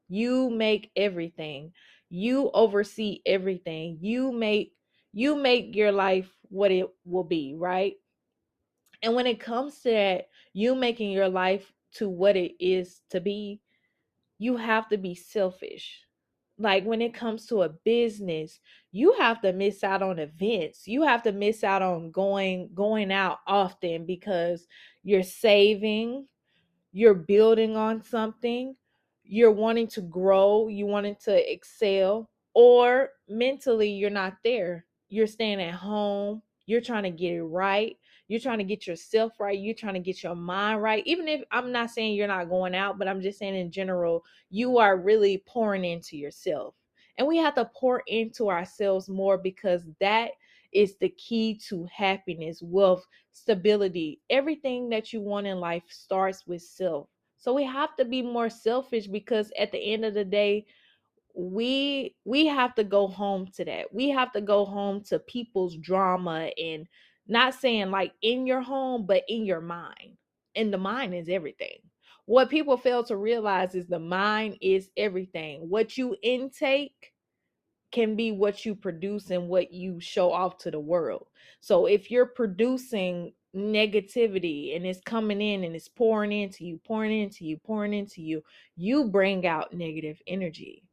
you 0.09 0.49
make 0.49 0.91
everything. 0.95 1.73
You 2.09 2.49
oversee 2.53 3.21
everything. 3.25 3.99
You 4.01 4.31
make 4.31 4.73
you 5.17 5.35
make 5.35 5.75
your 5.75 5.91
life 5.91 6.29
what 6.49 6.71
it 6.71 6.87
will 7.03 7.23
be, 7.23 7.55
right? 7.57 7.95
And 9.01 9.15
when 9.15 9.25
it 9.25 9.39
comes 9.39 9.79
to 9.79 9.89
that, 9.89 10.27
you 10.53 10.75
making 10.75 11.09
your 11.09 11.27
life 11.27 11.73
to 11.93 12.07
what 12.07 12.35
it 12.35 12.51
is 12.59 13.01
to 13.09 13.19
be, 13.19 13.59
you 14.37 14.57
have 14.57 14.87
to 14.89 14.97
be 14.99 15.15
selfish. 15.15 16.03
Like 16.59 16.85
when 16.85 17.01
it 17.01 17.15
comes 17.15 17.47
to 17.47 17.63
a 17.63 17.69
business, 17.69 18.59
you 18.91 19.13
have 19.13 19.41
to 19.41 19.53
miss 19.53 19.83
out 19.83 20.03
on 20.03 20.19
events. 20.19 20.87
You 20.87 21.01
have 21.01 21.23
to 21.23 21.31
miss 21.31 21.63
out 21.63 21.81
on 21.81 22.11
going 22.11 22.69
going 22.75 23.11
out 23.11 23.39
often 23.47 24.05
because 24.05 24.67
you're 25.03 25.23
saving, 25.23 26.27
you're 26.91 27.15
building 27.15 27.75
on 27.75 28.03
something, 28.03 28.75
you're 29.23 29.51
wanting 29.51 29.87
to 29.87 30.01
grow, 30.01 30.67
you 30.67 30.85
wanting 30.85 31.15
to 31.23 31.51
excel, 31.51 32.29
or 32.53 33.09
mentally 33.27 33.89
you're 33.89 34.11
not 34.11 34.35
there. 34.43 34.85
You're 35.09 35.27
staying 35.27 35.61
at 35.61 35.73
home, 35.73 36.41
you're 36.65 36.81
trying 36.81 37.03
to 37.03 37.11
get 37.11 37.33
it 37.33 37.43
right. 37.43 37.97
You're 38.27 38.41
trying 38.41 38.57
to 38.57 38.65
get 38.65 38.85
yourself 38.85 39.39
right. 39.39 39.57
You're 39.57 39.73
trying 39.73 39.93
to 39.93 40.01
get 40.01 40.21
your 40.21 40.35
mind 40.35 40.81
right. 40.81 41.01
Even 41.05 41.29
if 41.29 41.41
I'm 41.51 41.71
not 41.71 41.91
saying 41.91 42.15
you're 42.15 42.27
not 42.27 42.49
going 42.49 42.75
out, 42.75 42.99
but 42.99 43.07
I'm 43.07 43.21
just 43.21 43.39
saying 43.39 43.55
in 43.55 43.71
general, 43.71 44.23
you 44.49 44.77
are 44.77 44.97
really 44.97 45.43
pouring 45.47 45.85
into 45.85 46.17
yourself. 46.17 46.75
And 47.17 47.27
we 47.27 47.37
have 47.37 47.55
to 47.55 47.71
pour 47.73 48.03
into 48.07 48.49
ourselves 48.49 49.07
more 49.07 49.37
because 49.37 49.83
that 50.01 50.31
is 50.73 50.97
the 50.97 51.09
key 51.09 51.59
to 51.69 51.87
happiness, 51.91 52.61
wealth, 52.61 53.05
stability. 53.31 54.19
Everything 54.29 54.89
that 54.89 55.13
you 55.13 55.21
want 55.21 55.47
in 55.47 55.59
life 55.59 55.83
starts 55.87 56.45
with 56.45 56.61
self. 56.61 57.07
So 57.37 57.53
we 57.53 57.63
have 57.63 57.95
to 57.95 58.03
be 58.03 58.21
more 58.21 58.49
selfish 58.49 59.07
because 59.07 59.51
at 59.57 59.71
the 59.71 59.79
end 59.79 60.03
of 60.03 60.13
the 60.13 60.25
day, 60.25 60.65
we 61.37 62.15
we 62.25 62.47
have 62.47 62.73
to 62.75 62.83
go 62.83 63.07
home 63.07 63.47
to 63.55 63.63
that. 63.65 63.93
We 63.93 64.09
have 64.09 64.31
to 64.33 64.41
go 64.41 64.65
home 64.65 65.03
to 65.03 65.19
people's 65.19 65.77
drama 65.77 66.49
and 66.57 66.87
not 67.27 67.53
saying 67.53 67.91
like 67.91 68.13
in 68.23 68.47
your 68.47 68.61
home, 68.61 69.05
but 69.05 69.23
in 69.29 69.45
your 69.45 69.61
mind. 69.61 70.17
And 70.55 70.73
the 70.73 70.79
mind 70.79 71.13
is 71.13 71.29
everything. 71.29 71.77
What 72.25 72.49
people 72.49 72.75
fail 72.75 73.03
to 73.03 73.15
realize 73.15 73.75
is 73.75 73.85
the 73.85 73.99
mind 73.99 74.57
is 74.61 74.89
everything. 74.97 75.69
What 75.69 75.95
you 75.95 76.15
intake 76.23 77.13
can 77.91 78.15
be 78.15 78.31
what 78.31 78.65
you 78.65 78.73
produce 78.73 79.29
and 79.29 79.47
what 79.47 79.71
you 79.71 79.99
show 79.99 80.31
off 80.31 80.57
to 80.59 80.71
the 80.71 80.79
world. 80.79 81.27
So 81.61 81.85
if 81.85 82.09
you're 82.09 82.25
producing 82.25 83.33
negativity 83.55 84.75
and 84.75 84.85
it's 84.87 85.01
coming 85.01 85.41
in 85.41 85.63
and 85.63 85.75
it's 85.75 85.87
pouring 85.87 86.31
into 86.31 86.65
you, 86.65 86.79
pouring 86.83 87.21
into 87.21 87.45
you, 87.45 87.57
pouring 87.57 87.93
into 87.93 88.23
you, 88.23 88.43
you 88.75 89.05
bring 89.05 89.45
out 89.45 89.71
negative 89.71 90.19
energy 90.27 90.83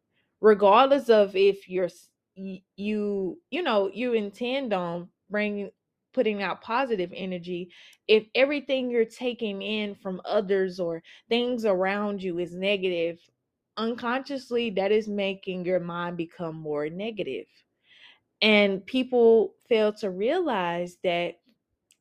regardless 0.44 1.08
of 1.08 1.34
if 1.34 1.68
you're 1.68 1.88
you 2.36 3.38
you 3.50 3.62
know 3.62 3.90
you 3.92 4.12
intend 4.12 4.72
on 4.72 5.08
bringing 5.30 5.70
putting 6.12 6.42
out 6.42 6.60
positive 6.62 7.12
energy 7.14 7.70
if 8.06 8.26
everything 8.34 8.90
you're 8.90 9.04
taking 9.04 9.62
in 9.62 9.94
from 9.94 10.20
others 10.24 10.78
or 10.78 11.02
things 11.28 11.64
around 11.64 12.22
you 12.22 12.38
is 12.38 12.54
negative 12.54 13.18
unconsciously 13.76 14.70
that 14.70 14.92
is 14.92 15.08
making 15.08 15.64
your 15.64 15.80
mind 15.80 16.16
become 16.16 16.54
more 16.54 16.88
negative. 16.88 17.46
And 18.42 18.84
people 18.84 19.54
fail 19.68 19.92
to 19.94 20.10
realize 20.10 20.98
that 21.02 21.36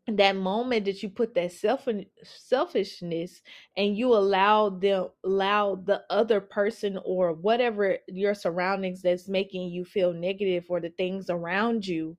that 0.08 0.36
moment 0.36 0.86
that 0.86 1.02
you 1.02 1.10
put 1.10 1.34
that 1.34 1.52
self 1.52 1.88
selfishness 2.24 3.42
and 3.78 3.98
you 3.98 4.14
allow 4.14 4.70
them 4.70 5.08
allow 5.24 5.76
the 5.76 6.04
other 6.10 6.42
person 6.42 7.00
or 7.06 7.34
whatever 7.34 7.98
your 8.10 8.34
surroundings 8.34 9.02
that's 9.02 9.30
making 9.30 9.70
you 9.70 9.86
feel 9.86 10.12
negative 10.12 10.66
or 10.68 10.82
the 10.82 10.90
things 10.90 11.30
around 11.30 11.88
you 11.88 12.18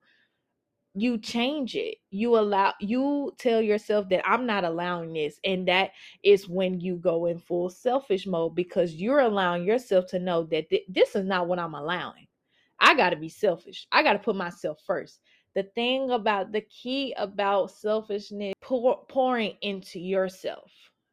you 0.97 1.19
change 1.19 1.75
it. 1.75 1.97
You 2.11 2.39
allow 2.39 2.73
you 2.81 3.33
tell 3.39 3.61
yourself 3.61 4.09
that 4.11 4.27
i'm 4.27 4.47
not 4.47 4.65
allowing 4.65 5.13
this 5.13 5.39
and 5.45 5.69
that 5.69 5.91
is 6.23 6.49
when 6.49 6.81
you 6.81 6.97
go 6.97 7.27
in 7.27 7.39
full 7.39 7.69
selfish 7.69 8.27
mode 8.27 8.55
because 8.55 8.95
you're 8.95 9.21
allowing 9.21 9.65
yourself 9.65 10.07
to 10.11 10.19
know 10.19 10.45
that 10.45 10.71
th- 10.71 10.85
this 10.89 11.15
is 11.17 11.25
not 11.25 11.49
what 11.49 11.59
i'm 11.59 11.75
allowing. 11.75 12.27
I 12.81 12.95
got 12.95 13.11
to 13.11 13.17
be 13.17 13.29
selfish. 13.29 13.87
I 13.93 14.03
got 14.03 14.15
to 14.15 14.19
put 14.19 14.37
myself 14.37 14.79
first 14.87 15.21
the 15.55 15.63
thing 15.75 16.11
about 16.11 16.53
the 16.53 16.61
key 16.63 17.15
about 17.17 17.71
selfishness 17.71 18.55
pour, 18.61 19.05
pouring 19.09 19.57
into 19.63 19.99
yourself 19.99 20.71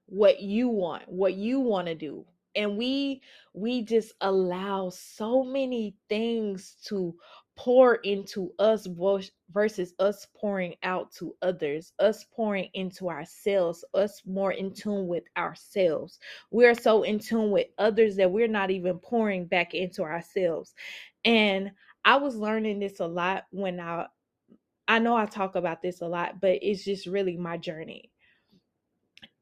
what 0.08 0.42
you 0.42 0.68
want 0.68 1.04
what 1.08 1.36
you 1.36 1.60
want 1.60 1.88
to 1.88 1.96
do 1.96 2.26
and 2.56 2.78
we 2.78 3.22
we 3.54 3.82
just 3.82 4.14
allow 4.22 4.90
so 4.90 5.44
many 5.44 5.96
things 6.10 6.76
to 6.86 7.16
pour 7.58 7.96
into 7.96 8.52
us 8.60 8.88
versus 9.52 9.94
us 10.00 10.26
pouring 10.36 10.74
out 10.84 11.12
to 11.12 11.36
others, 11.42 11.94
us 12.00 12.26
pouring 12.34 12.70
into 12.74 13.10
ourselves, 13.10 13.84
us 13.94 14.22
more 14.26 14.54
in 14.54 14.74
tune 14.74 15.08
with 15.08 15.24
ourselves. 15.38 16.18
We're 16.50 16.74
so 16.74 17.04
in 17.04 17.20
tune 17.20 17.52
with 17.52 17.68
others 17.78 18.16
that 18.16 18.32
we're 18.32 18.48
not 18.48 18.72
even 18.72 18.98
pouring 19.00 19.46
back 19.46 19.74
into 19.74 20.02
ourselves. 20.02 20.74
And 21.26 21.72
I 22.04 22.18
was 22.18 22.36
learning 22.36 22.80
this 22.80 23.00
a 23.00 23.06
lot 23.06 23.44
when 23.52 23.80
I 23.80 24.08
I 24.92 25.00
know 25.00 25.16
I 25.16 25.26
talk 25.26 25.56
about 25.56 25.82
this 25.82 26.02
a 26.02 26.06
lot, 26.06 26.42
but 26.42 26.60
it's 26.62 26.84
just 26.84 27.06
really 27.06 27.38
my 27.38 27.56
journey. 27.56 28.12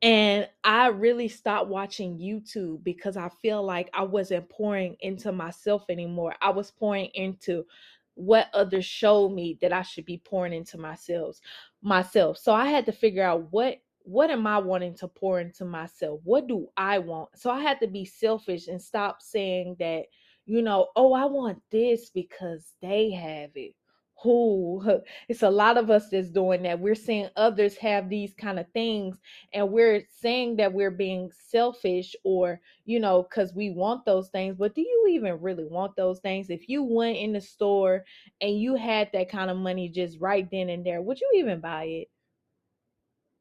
And 0.03 0.47
I 0.63 0.89
really 0.89 1.27
stopped 1.27 1.69
watching 1.69 2.19
YouTube 2.19 2.83
because 2.83 3.17
I 3.17 3.29
feel 3.41 3.63
like 3.63 3.89
I 3.95 4.03
wasn't 4.03 4.47
pouring 4.47 4.95
into 4.99 5.31
myself 5.31 5.85
anymore. 5.89 6.35
I 6.39 6.51
was 6.51 6.69
pouring 6.69 7.07
into 7.15 7.65
what 8.13 8.51
others 8.53 8.85
showed 8.85 9.29
me 9.29 9.57
that 9.61 9.73
I 9.73 9.81
should 9.81 10.05
be 10.05 10.19
pouring 10.19 10.53
into 10.53 10.77
myself 10.77 11.39
myself. 11.81 12.37
So 12.37 12.53
I 12.53 12.67
had 12.67 12.85
to 12.85 12.91
figure 12.91 13.23
out 13.23 13.51
what 13.51 13.77
what 14.03 14.29
am 14.29 14.45
I 14.45 14.59
wanting 14.59 14.93
to 14.97 15.07
pour 15.07 15.39
into 15.39 15.65
myself? 15.65 16.21
What 16.25 16.45
do 16.45 16.67
I 16.77 16.99
want? 16.99 17.29
So 17.35 17.49
I 17.49 17.61
had 17.61 17.79
to 17.79 17.87
be 17.87 18.05
selfish 18.05 18.67
and 18.67 18.79
stop 18.79 19.19
saying 19.19 19.77
that, 19.79 20.03
you 20.45 20.61
know, 20.61 20.89
oh, 20.95 21.13
I 21.13 21.25
want 21.25 21.59
this 21.71 22.11
because 22.11 22.73
they 22.83 23.09
have 23.09 23.49
it 23.55 23.73
who 24.21 24.81
it's 25.29 25.43
a 25.43 25.49
lot 25.49 25.77
of 25.77 25.89
us 25.89 26.09
that's 26.09 26.29
doing 26.29 26.63
that. 26.63 26.79
We're 26.79 26.95
seeing 26.95 27.29
others 27.35 27.77
have 27.77 28.09
these 28.09 28.33
kind 28.33 28.59
of 28.59 28.67
things 28.73 29.17
and 29.53 29.71
we're 29.71 30.03
saying 30.21 30.57
that 30.57 30.73
we're 30.73 30.91
being 30.91 31.31
selfish 31.49 32.15
or 32.23 32.59
you 32.85 32.99
know 32.99 33.23
because 33.23 33.53
we 33.53 33.71
want 33.71 34.05
those 34.05 34.29
things 34.29 34.55
but 34.57 34.75
do 34.75 34.81
you 34.81 35.07
even 35.09 35.39
really 35.41 35.65
want 35.65 35.95
those 35.95 36.19
things? 36.19 36.49
If 36.49 36.67
you 36.69 36.83
went 36.83 37.17
in 37.17 37.33
the 37.33 37.41
store 37.41 38.03
and 38.41 38.59
you 38.59 38.75
had 38.75 39.09
that 39.13 39.29
kind 39.29 39.49
of 39.49 39.57
money 39.57 39.89
just 39.89 40.19
right 40.19 40.47
then 40.51 40.69
and 40.69 40.85
there 40.85 41.01
would 41.01 41.19
you 41.19 41.31
even 41.35 41.59
buy 41.59 41.83
it? 41.85 42.07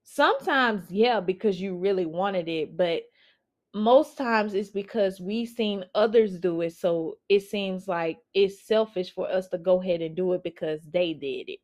Sometimes 0.04 0.90
yeah 0.90 1.20
because 1.20 1.60
you 1.60 1.76
really 1.76 2.06
wanted 2.06 2.48
it 2.48 2.76
but 2.76 3.02
most 3.74 4.16
times 4.16 4.54
it's 4.54 4.70
because 4.70 5.20
we've 5.20 5.48
seen 5.48 5.84
others 5.94 6.38
do 6.38 6.62
it 6.62 6.72
so 6.72 7.18
it 7.28 7.40
seems 7.40 7.86
like 7.86 8.18
it's 8.34 8.66
selfish 8.66 9.12
for 9.12 9.30
us 9.30 9.48
to 9.48 9.58
go 9.58 9.80
ahead 9.82 10.00
and 10.00 10.16
do 10.16 10.32
it 10.32 10.42
because 10.42 10.80
they 10.90 11.12
did 11.12 11.50
it. 11.50 11.60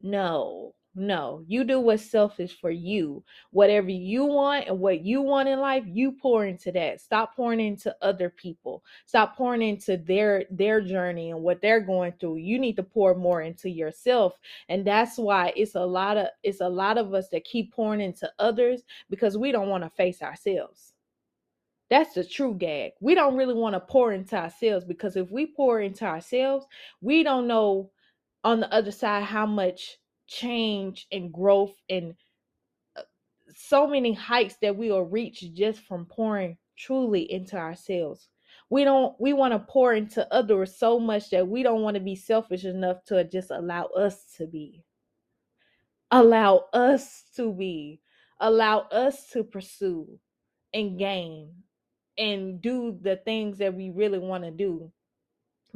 No 0.00 0.74
no 0.96 1.42
you 1.46 1.64
do 1.64 1.80
what's 1.80 2.08
selfish 2.08 2.58
for 2.60 2.70
you. 2.70 3.22
Whatever 3.50 3.90
you 3.90 4.24
want 4.24 4.68
and 4.68 4.78
what 4.78 5.04
you 5.04 5.20
want 5.20 5.48
in 5.48 5.60
life 5.60 5.84
you 5.86 6.12
pour 6.12 6.46
into 6.46 6.72
that. 6.72 7.00
Stop 7.00 7.36
pouring 7.36 7.60
into 7.60 7.94
other 8.00 8.30
people. 8.30 8.82
Stop 9.04 9.36
pouring 9.36 9.60
into 9.60 9.98
their 9.98 10.44
their 10.50 10.80
journey 10.80 11.30
and 11.30 11.42
what 11.42 11.60
they're 11.60 11.80
going 11.80 12.12
through. 12.20 12.36
You 12.36 12.58
need 12.58 12.76
to 12.76 12.82
pour 12.82 13.14
more 13.14 13.42
into 13.42 13.68
yourself 13.68 14.38
and 14.70 14.86
that's 14.86 15.18
why 15.18 15.52
it's 15.56 15.74
a 15.74 15.84
lot 15.84 16.16
of 16.16 16.28
it's 16.42 16.62
a 16.62 16.68
lot 16.68 16.96
of 16.96 17.12
us 17.12 17.28
that 17.30 17.44
keep 17.44 17.72
pouring 17.74 18.00
into 18.00 18.32
others 18.38 18.82
because 19.10 19.36
we 19.36 19.52
don't 19.52 19.68
want 19.68 19.84
to 19.84 19.90
face 19.90 20.22
ourselves 20.22 20.93
that's 21.90 22.14
the 22.14 22.24
true 22.24 22.54
gag. 22.54 22.92
We 23.00 23.14
don't 23.14 23.36
really 23.36 23.54
want 23.54 23.74
to 23.74 23.80
pour 23.80 24.12
into 24.12 24.36
ourselves 24.36 24.84
because 24.84 25.16
if 25.16 25.30
we 25.30 25.46
pour 25.46 25.80
into 25.80 26.04
ourselves, 26.04 26.66
we 27.00 27.22
don't 27.22 27.46
know 27.46 27.90
on 28.42 28.60
the 28.60 28.72
other 28.72 28.90
side 28.90 29.24
how 29.24 29.46
much 29.46 29.98
change 30.26 31.06
and 31.12 31.32
growth 31.32 31.74
and 31.90 32.14
uh, 32.96 33.02
so 33.54 33.86
many 33.86 34.14
heights 34.14 34.56
that 34.62 34.76
we 34.76 34.90
will 34.90 35.04
reach 35.04 35.44
just 35.52 35.80
from 35.80 36.06
pouring 36.06 36.56
truly 36.76 37.30
into 37.30 37.56
ourselves. 37.56 38.28
We 38.70 38.84
don't 38.84 39.14
we 39.20 39.34
want 39.34 39.52
to 39.52 39.58
pour 39.58 39.92
into 39.92 40.26
others 40.32 40.76
so 40.76 40.98
much 40.98 41.30
that 41.30 41.46
we 41.46 41.62
don't 41.62 41.82
want 41.82 41.96
to 41.96 42.00
be 42.00 42.16
selfish 42.16 42.64
enough 42.64 43.04
to 43.06 43.22
just 43.24 43.50
allow 43.50 43.84
us 43.86 44.24
to 44.38 44.46
be. 44.46 44.82
Allow 46.10 46.64
us 46.72 47.24
to 47.36 47.52
be. 47.52 48.00
Allow 48.40 48.80
us 48.90 49.28
to 49.30 49.44
pursue 49.44 50.18
and 50.72 50.98
gain 50.98 51.52
and 52.18 52.60
do 52.60 52.98
the 53.02 53.16
things 53.16 53.58
that 53.58 53.74
we 53.74 53.90
really 53.90 54.18
want 54.18 54.44
to 54.44 54.50
do. 54.50 54.90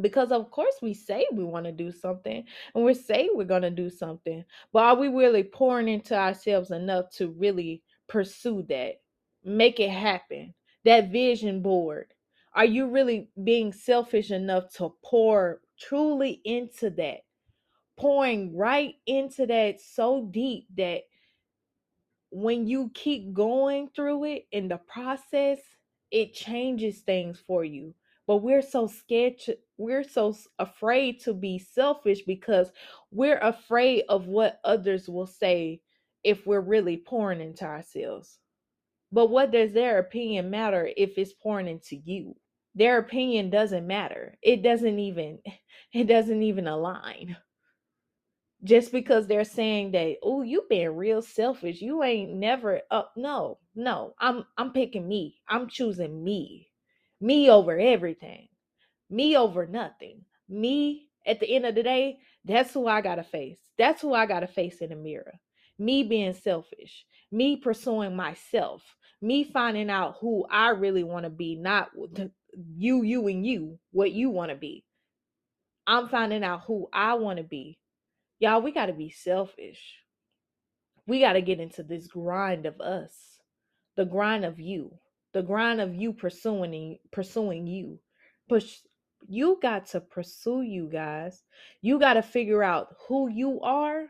Because 0.01 0.31
of 0.31 0.51
course 0.51 0.77
we 0.81 0.95
say 0.95 1.27
we 1.33 1.43
want 1.43 1.67
to 1.67 1.73
do 1.73 1.91
something 1.91 2.45
and 2.75 2.85
we 2.85 2.95
say 2.95 3.31
we're 3.35 3.45
going 3.45 3.63
to 3.63 3.71
do 3.71 3.91
something 3.91 4.45
but 4.73 4.85
are 4.85 4.95
we 4.95 5.09
really 5.09 5.43
pouring 5.43 5.89
into 5.89 6.15
ourselves 6.15 6.71
enough 6.71 7.11
to 7.17 7.31
really 7.31 7.83
pursue 8.07 8.65
that? 8.69 9.01
Make 9.45 9.81
it 9.81 9.91
happen. 9.91 10.55
That 10.85 11.11
vision 11.11 11.63
board. 11.63 12.15
Are 12.55 12.65
you 12.65 12.89
really 12.89 13.29
being 13.43 13.73
selfish 13.73 14.31
enough 14.31 14.73
to 14.75 14.95
pour 15.05 15.61
truly 15.79 16.41
into 16.45 16.91
that? 16.91 17.21
Pouring 17.97 18.57
right 18.57 18.95
into 19.07 19.47
that 19.47 19.81
so 19.81 20.29
deep 20.31 20.67
that 20.77 21.03
when 22.31 22.67
you 22.67 22.91
keep 22.95 23.33
going 23.33 23.89
through 23.89 24.25
it 24.25 24.47
in 24.53 24.69
the 24.69 24.79
process 24.79 25.59
it 26.11 26.35
changes 26.35 27.01
things 27.01 27.39
for 27.47 27.65
you 27.65 27.95
but 28.29 28.37
we're 28.39 28.63
so 28.63 28.87
scared 28.87 29.39
to, 29.41 29.57
we're 29.79 30.05
so 30.05 30.37
afraid 30.59 31.19
to 31.21 31.33
be 31.33 31.59
selfish 31.59 32.23
because 32.23 32.71
we're 33.11 33.39
afraid 33.39 34.05
of 34.11 34.27
what 34.27 34.61
others 34.65 35.09
will 35.09 35.27
say 35.27 35.81
if 36.23 36.47
we're 36.47 36.61
really 36.61 36.99
pouring 36.99 37.41
into 37.41 37.65
ourselves. 37.65 38.39
But 39.11 39.31
what 39.31 39.51
does 39.51 39.73
their 39.73 39.99
opinion 39.99 40.51
matter 40.51 40.91
if 40.95 41.17
it's 41.17 41.33
pouring 41.33 41.69
into 41.69 41.97
you? 41.97 42.37
Their 42.75 42.99
opinion 42.99 43.49
doesn't 43.49 43.87
matter. 43.87 44.37
It 44.43 44.63
doesn't 44.63 44.99
even 44.99 45.39
it 45.95 46.05
doesn't 46.05 46.43
even 46.43 46.69
align 46.69 47.35
just 48.65 48.93
because 48.93 49.27
they're 49.27 49.45
saying 49.45 49.93
that 49.93 50.17
oh 50.23 50.43
you 50.43 50.65
being 50.69 50.97
real 50.97 51.23
selfish 51.23 51.81
you 51.81 52.03
ain't 52.03 52.33
never 52.33 52.81
up 52.91 53.13
no 53.17 53.59
no 53.75 54.15
i'm 54.19 54.45
i'm 54.57 54.73
picking 54.73 55.07
me 55.07 55.37
i'm 55.49 55.69
choosing 55.69 56.23
me 56.25 56.69
me 57.21 57.51
over 57.51 57.79
everything 57.79 58.49
me 59.11 59.37
over 59.37 59.67
nothing 59.67 60.25
me 60.49 61.09
at 61.27 61.41
the 61.41 61.55
end 61.55 61.67
of 61.67 61.75
the 61.75 61.83
day 61.83 62.19
that's 62.45 62.73
who 62.73 62.87
i 62.87 63.01
gotta 63.01 63.23
face 63.23 63.59
that's 63.79 64.03
who 64.03 64.13
i 64.13 64.27
gotta 64.27 64.47
face 64.47 64.79
in 64.79 64.91
the 64.91 64.97
mirror 64.97 65.35
me 65.79 66.03
being 66.03 66.35
selfish 66.35 67.05
me 67.31 67.57
pursuing 67.57 68.17
myself 68.17 68.83
me 69.21 69.45
finding 69.45 69.91
out 69.91 70.17
who 70.21 70.45
i 70.51 70.71
really 70.71 71.05
want 71.05 71.25
to 71.25 71.31
be 71.31 71.55
not 71.55 71.91
you 72.77 73.03
you 73.03 73.27
and 73.29 73.47
you 73.47 73.79
what 73.93 74.13
you 74.13 74.31
want 74.31 74.51
to 74.51 74.57
be. 74.57 74.85
I'm 75.87 76.09
finding 76.09 76.45
out 76.45 76.63
who 76.67 76.89
i 76.93 77.15
want 77.15 77.39
to 77.39 77.45
be 77.45 77.79
Y'all, 78.41 78.63
we 78.63 78.73
got 78.73 78.87
to 78.87 78.93
be 78.93 79.11
selfish. 79.11 79.97
We 81.07 81.21
got 81.21 81.33
to 81.33 81.41
get 81.41 81.61
into 81.61 81.83
this 81.83 82.07
grind 82.07 82.67
of 82.67 82.81
us, 82.81 83.13
the 83.97 84.05
grind 84.05 84.45
of 84.45 84.61
you, 84.61 84.93
the 85.33 85.43
grind 85.43 85.81
of 85.81 85.95
you 85.95 86.13
pursuing 86.13 86.99
pursuing 87.11 87.67
you. 87.67 87.99
Push 88.49 88.79
you 89.27 89.59
got 89.61 89.87
to 89.87 90.01
pursue 90.01 90.63
you 90.63 90.89
guys. 90.91 91.43
You 91.83 91.99
got 91.99 92.15
to 92.15 92.23
figure 92.23 92.63
out 92.63 92.95
who 93.09 93.29
you 93.29 93.61
are 93.63 94.07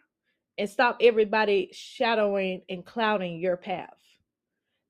and 0.58 0.68
stop 0.68 0.98
everybody 1.00 1.70
shadowing 1.72 2.62
and 2.68 2.84
clouding 2.84 3.38
your 3.38 3.56
path. 3.56 3.94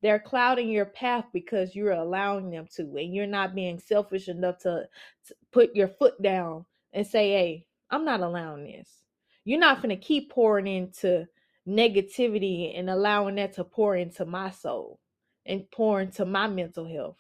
They're 0.03 0.19
clouding 0.19 0.69
your 0.71 0.87
path 0.87 1.27
because 1.33 1.75
you're 1.75 1.93
allowing 1.93 2.51
them 2.51 2.67
to, 2.77 2.83
and 2.83 3.15
you're 3.15 3.27
not 3.27 3.55
being 3.55 3.79
selfish 3.79 4.29
enough 4.29 4.59
to, 4.61 4.89
to 5.27 5.35
put 5.53 5.75
your 5.77 5.89
foot 5.89 6.21
down 6.23 6.65
and 6.93 7.07
say, 7.07 7.31
Hey, 7.31 7.67
I'm 7.91 8.05
not 8.05 8.21
allowing 8.21 8.65
this. 8.65 8.89
You're 9.49 9.61
not 9.61 9.79
going 9.83 9.97
to 9.97 9.97
keep 9.97 10.31
pouring 10.31 10.67
into 10.69 11.27
negativity 11.67 12.79
and 12.79 12.91
allowing 12.91 13.37
that 13.37 13.55
to 13.55 13.65
pour 13.65 13.97
into 13.97 14.27
my 14.27 14.51
soul 14.51 15.01
and 15.47 15.71
pour 15.71 16.03
into 16.03 16.27
my 16.27 16.49
mental 16.49 16.87
health, 16.87 17.17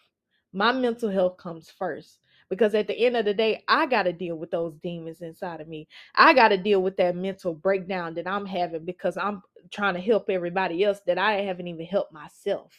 My 0.52 0.72
mental 0.72 1.10
health 1.10 1.38
comes 1.38 1.70
first 1.70 2.18
because 2.50 2.74
at 2.74 2.86
the 2.86 2.98
end 2.98 3.16
of 3.16 3.24
the 3.24 3.34
day, 3.34 3.64
I 3.68 3.86
got 3.86 4.04
to 4.04 4.12
deal 4.12 4.36
with 4.36 4.50
those 4.50 4.76
demons 4.82 5.22
inside 5.22 5.62
of 5.62 5.68
me. 5.68 5.88
I 6.16 6.34
got 6.34 6.48
to 6.48 6.58
deal 6.58 6.82
with 6.82 6.98
that 6.98 7.16
mental 7.16 7.54
breakdown 7.54 8.14
that 8.16 8.28
I'm 8.28 8.46
having 8.46 8.84
because 8.84 9.16
I'm 9.16 9.42
trying 9.72 9.94
to 9.94 10.00
help 10.00 10.30
everybody 10.30 10.84
else 10.84 11.00
that 11.06 11.18
I 11.18 11.42
haven't 11.42 11.68
even 11.68 11.86
helped 11.86 12.12
myself. 12.12 12.74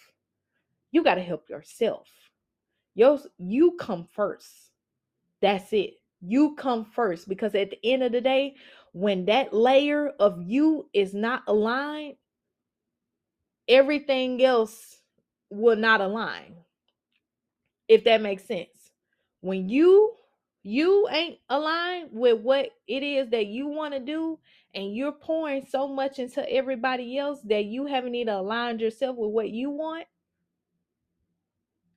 You 0.92 1.04
got 1.04 1.16
to 1.16 1.24
help 1.24 1.50
yourself. 1.50 2.08
Yo, 2.96 3.20
you 3.40 3.78
come 3.80 4.08
first. 4.14 4.52
That's 5.42 5.74
it. 5.74 5.96
You 6.22 6.56
come 6.56 6.86
first 6.86 7.30
because 7.30 7.56
at 7.56 7.70
the 7.70 7.80
end 7.84 8.04
of 8.04 8.12
the 8.12 8.22
day, 8.22 8.56
when 8.92 9.26
that 9.26 9.54
layer 9.54 10.10
of 10.20 10.42
you 10.42 10.90
is 10.94 11.14
not 11.14 11.44
aligned, 11.48 12.16
everything 13.68 14.44
else 14.44 14.98
will 15.50 15.78
not 15.78 16.02
align. 16.02 16.56
If 17.88 18.04
that 18.04 18.22
makes 18.22 18.46
sense. 18.46 18.92
When 19.42 19.70
you 19.70 20.14
you 20.62 21.08
ain't 21.10 21.40
aligned 21.50 22.10
with 22.12 22.42
what 22.42 22.70
it 22.86 23.02
is 23.02 23.30
that 23.30 23.48
you 23.48 23.68
want 23.68 23.94
to 23.94 24.00
do 24.00 24.38
and 24.76 24.94
you're 24.94 25.14
pouring 25.14 25.66
so 25.68 25.88
much 25.88 26.20
into 26.20 26.48
everybody 26.52 27.18
else 27.18 27.40
that 27.46 27.66
you 27.66 27.86
haven't 27.86 28.14
even 28.14 28.34
aligned 28.34 28.82
yourself 28.82 29.16
with 29.16 29.32
what 29.32 29.50
you 29.50 29.70
want, 29.70 30.06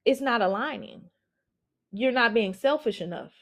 it's 0.05 0.21
not 0.21 0.43
aligning. 0.43 1.03
You're 1.91 2.13
not 2.13 2.35
being 2.35 2.55
selfish 2.55 3.01
enough. 3.01 3.33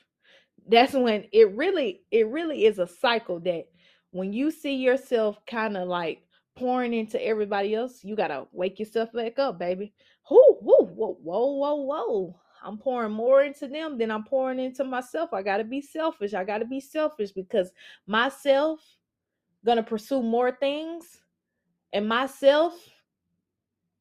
That's 0.68 0.92
when 0.92 1.26
it 1.32 1.54
really 1.56 2.02
it 2.10 2.28
really 2.28 2.66
is 2.66 2.78
a 2.78 2.86
cycle 2.86 3.40
that 3.40 3.64
when 4.12 4.32
you 4.32 4.50
see 4.50 4.76
yourself 4.76 5.38
kind 5.46 5.76
of 5.76 5.88
like 5.88 6.22
pouring 6.56 6.92
into 6.92 7.24
everybody 7.24 7.74
else, 7.74 8.04
you 8.04 8.16
gotta 8.16 8.46
wake 8.52 8.78
yourself 8.78 9.12
back 9.12 9.38
up, 9.38 9.58
baby. 9.58 9.92
Whoo, 10.30 10.58
whoo, 10.60 10.86
whoa, 10.86 11.18
whoa, 11.22 11.46
whoa, 11.52 11.74
whoa. 11.74 12.40
I'm 12.62 12.76
pouring 12.76 13.12
more 13.12 13.42
into 13.42 13.68
them 13.68 13.96
than 13.96 14.10
I'm 14.10 14.24
pouring 14.24 14.58
into 14.60 14.84
myself. 14.84 15.32
I 15.32 15.42
gotta 15.42 15.64
be 15.64 15.80
selfish. 15.80 16.34
I 16.34 16.44
gotta 16.44 16.66
be 16.66 16.80
selfish 16.80 17.32
because 17.32 17.70
myself 18.06 18.80
gonna 19.64 19.82
pursue 19.82 20.22
more 20.22 20.52
things, 20.52 21.22
and 21.92 22.08
myself, 22.08 22.74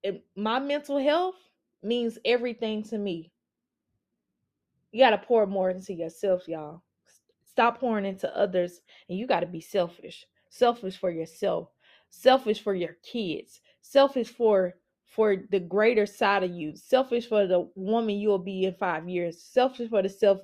and 0.03 0.19
my 0.35 0.59
mental 0.59 0.97
health 0.97 1.35
means 1.83 2.17
everything 2.25 2.83
to 2.83 2.97
me. 2.97 3.31
You 4.91 5.03
gotta 5.03 5.17
pour 5.19 5.45
more 5.45 5.69
into 5.69 5.93
yourself, 5.93 6.47
y'all. 6.47 6.83
Stop 7.45 7.79
pouring 7.79 8.05
into 8.05 8.35
others, 8.37 8.81
and 9.09 9.17
you 9.17 9.27
gotta 9.27 9.45
be 9.47 9.61
selfish. 9.61 10.25
Selfish 10.49 10.97
for 10.97 11.11
yourself 11.11 11.69
selfish 12.09 12.61
for 12.61 12.75
your 12.75 12.97
kids, 13.03 13.61
selfish 13.81 14.29
for 14.29 14.75
for 15.05 15.37
the 15.49 15.59
greater 15.59 16.05
side 16.05 16.43
of 16.43 16.51
you, 16.51 16.75
selfish 16.75 17.27
for 17.27 17.47
the 17.47 17.67
woman 17.75 18.15
you 18.15 18.29
will 18.29 18.37
be 18.37 18.65
in 18.65 18.73
5 18.75 19.09
years, 19.09 19.41
selfish 19.41 19.89
for 19.89 20.01
the 20.01 20.09
self 20.09 20.39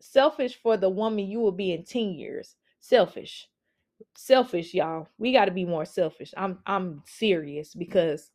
selfish 0.00 0.56
for 0.62 0.76
the 0.76 0.88
woman 0.88 1.26
you 1.26 1.40
will 1.40 1.52
be 1.52 1.72
in 1.72 1.84
10 1.84 2.10
years. 2.12 2.56
Selfish. 2.80 3.48
Selfish, 4.16 4.74
y'all. 4.74 5.08
We 5.18 5.32
got 5.32 5.46
to 5.46 5.50
be 5.50 5.64
more 5.64 5.84
selfish. 5.84 6.32
I'm 6.36 6.58
I'm 6.66 7.02
serious 7.06 7.74
because 7.74 8.30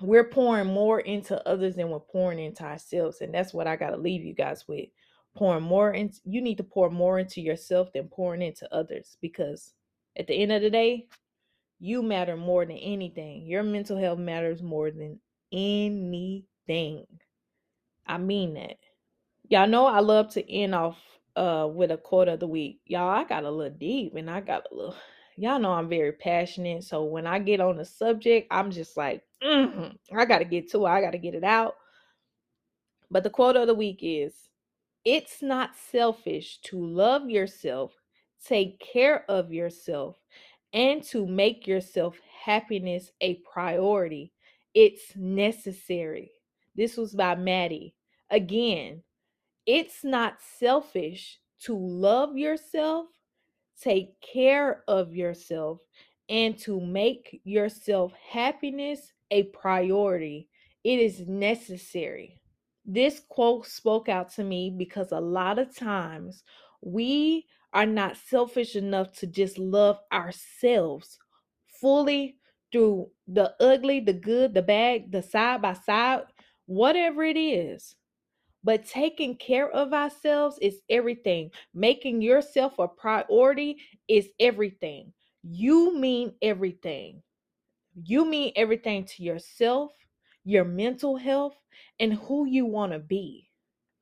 we're 0.00 0.24
pouring 0.24 0.66
more 0.66 1.00
into 1.00 1.46
others 1.48 1.76
than 1.76 1.90
we're 1.90 2.00
pouring 2.00 2.38
into 2.38 2.62
ourselves 2.64 3.20
and 3.20 3.34
that's 3.34 3.52
what 3.52 3.66
I 3.66 3.76
got 3.76 3.90
to 3.90 3.96
leave 3.96 4.22
you 4.22 4.34
guys 4.34 4.66
with. 4.68 4.88
Pouring 5.36 5.62
more 5.62 5.92
into 5.92 6.18
you 6.24 6.42
need 6.42 6.56
to 6.58 6.64
pour 6.64 6.90
more 6.90 7.18
into 7.18 7.40
yourself 7.40 7.92
than 7.92 8.08
pouring 8.08 8.42
into 8.42 8.72
others 8.74 9.16
because 9.20 9.74
at 10.16 10.26
the 10.26 10.34
end 10.34 10.52
of 10.52 10.62
the 10.62 10.70
day, 10.70 11.06
you 11.78 12.02
matter 12.02 12.36
more 12.36 12.66
than 12.66 12.76
anything. 12.76 13.46
Your 13.46 13.62
mental 13.62 13.96
health 13.96 14.18
matters 14.18 14.62
more 14.62 14.90
than 14.90 15.20
anything. 15.52 17.06
I 18.06 18.18
mean 18.18 18.54
that. 18.54 18.78
Y'all 19.48 19.68
know 19.68 19.86
I 19.86 20.00
love 20.00 20.30
to 20.30 20.52
end 20.52 20.74
off 20.74 20.98
uh 21.36 21.68
with 21.72 21.90
a 21.92 21.96
quote 21.96 22.28
of 22.28 22.40
the 22.40 22.48
week. 22.48 22.80
Y'all, 22.86 23.08
I 23.08 23.24
got 23.24 23.44
a 23.44 23.50
little 23.50 23.76
deep 23.76 24.14
and 24.16 24.28
I 24.28 24.40
got 24.40 24.66
a 24.70 24.74
little 24.74 24.96
y'all 25.40 25.58
know 25.58 25.72
I'm 25.72 25.88
very 25.88 26.12
passionate. 26.12 26.84
So 26.84 27.02
when 27.04 27.26
I 27.26 27.38
get 27.38 27.60
on 27.60 27.78
the 27.78 27.84
subject, 27.84 28.48
I'm 28.50 28.70
just 28.70 28.96
like, 28.96 29.22
mm 29.42 29.96
I 30.14 30.24
gotta 30.26 30.44
get 30.44 30.70
to 30.72 30.86
it. 30.86 30.90
I 30.90 31.00
gotta 31.00 31.18
get 31.18 31.34
it 31.34 31.44
out. 31.44 31.76
But 33.10 33.24
the 33.24 33.30
quote 33.30 33.56
of 33.56 33.66
the 33.66 33.74
week 33.74 34.00
is 34.02 34.34
it's 35.04 35.40
not 35.40 35.70
selfish 35.74 36.58
to 36.64 36.84
love 36.84 37.30
yourself, 37.30 37.92
take 38.44 38.78
care 38.80 39.24
of 39.30 39.50
yourself, 39.50 40.16
and 40.74 41.02
to 41.04 41.26
make 41.26 41.66
yourself 41.66 42.16
happiness 42.44 43.10
a 43.22 43.36
priority. 43.50 44.32
It's 44.74 45.16
necessary. 45.16 46.32
This 46.76 46.98
was 46.98 47.14
by 47.14 47.34
Maddie. 47.34 47.94
Again, 48.30 49.02
it's 49.64 50.04
not 50.04 50.36
selfish 50.58 51.38
to 51.62 51.76
love 51.76 52.36
yourself, 52.36 53.06
take 53.82 54.20
care 54.20 54.84
of 54.88 55.14
yourself, 55.14 55.80
and 56.28 56.56
to 56.58 56.80
make 56.80 57.40
yourself 57.44 58.12
happiness 58.30 59.12
a 59.30 59.44
priority. 59.44 60.48
It 60.84 60.98
is 60.98 61.26
necessary. 61.26 62.40
This 62.84 63.20
quote 63.28 63.66
spoke 63.66 64.08
out 64.08 64.32
to 64.34 64.44
me 64.44 64.74
because 64.76 65.12
a 65.12 65.20
lot 65.20 65.58
of 65.58 65.74
times 65.76 66.42
we 66.82 67.46
are 67.72 67.86
not 67.86 68.16
selfish 68.16 68.76
enough 68.76 69.12
to 69.12 69.26
just 69.26 69.58
love 69.58 69.98
ourselves 70.12 71.18
fully 71.80 72.36
through 72.72 73.10
the 73.26 73.54
ugly, 73.60 74.00
the 74.00 74.12
good, 74.12 74.54
the 74.54 74.62
bad, 74.62 75.10
the 75.10 75.22
side 75.22 75.62
by 75.62 75.74
side, 75.74 76.22
whatever 76.66 77.22
it 77.24 77.36
is. 77.36 77.96
But 78.62 78.86
taking 78.86 79.36
care 79.36 79.70
of 79.70 79.92
ourselves 79.92 80.58
is 80.60 80.80
everything. 80.90 81.50
Making 81.72 82.20
yourself 82.20 82.78
a 82.78 82.88
priority 82.88 83.78
is 84.08 84.28
everything. 84.38 85.12
You 85.42 85.96
mean 85.96 86.34
everything. 86.42 87.22
You 88.04 88.24
mean 88.24 88.52
everything 88.56 89.04
to 89.04 89.22
yourself, 89.22 89.92
your 90.44 90.64
mental 90.64 91.16
health, 91.16 91.56
and 91.98 92.14
who 92.14 92.46
you 92.46 92.66
want 92.66 92.92
to 92.92 92.98
be. 92.98 93.48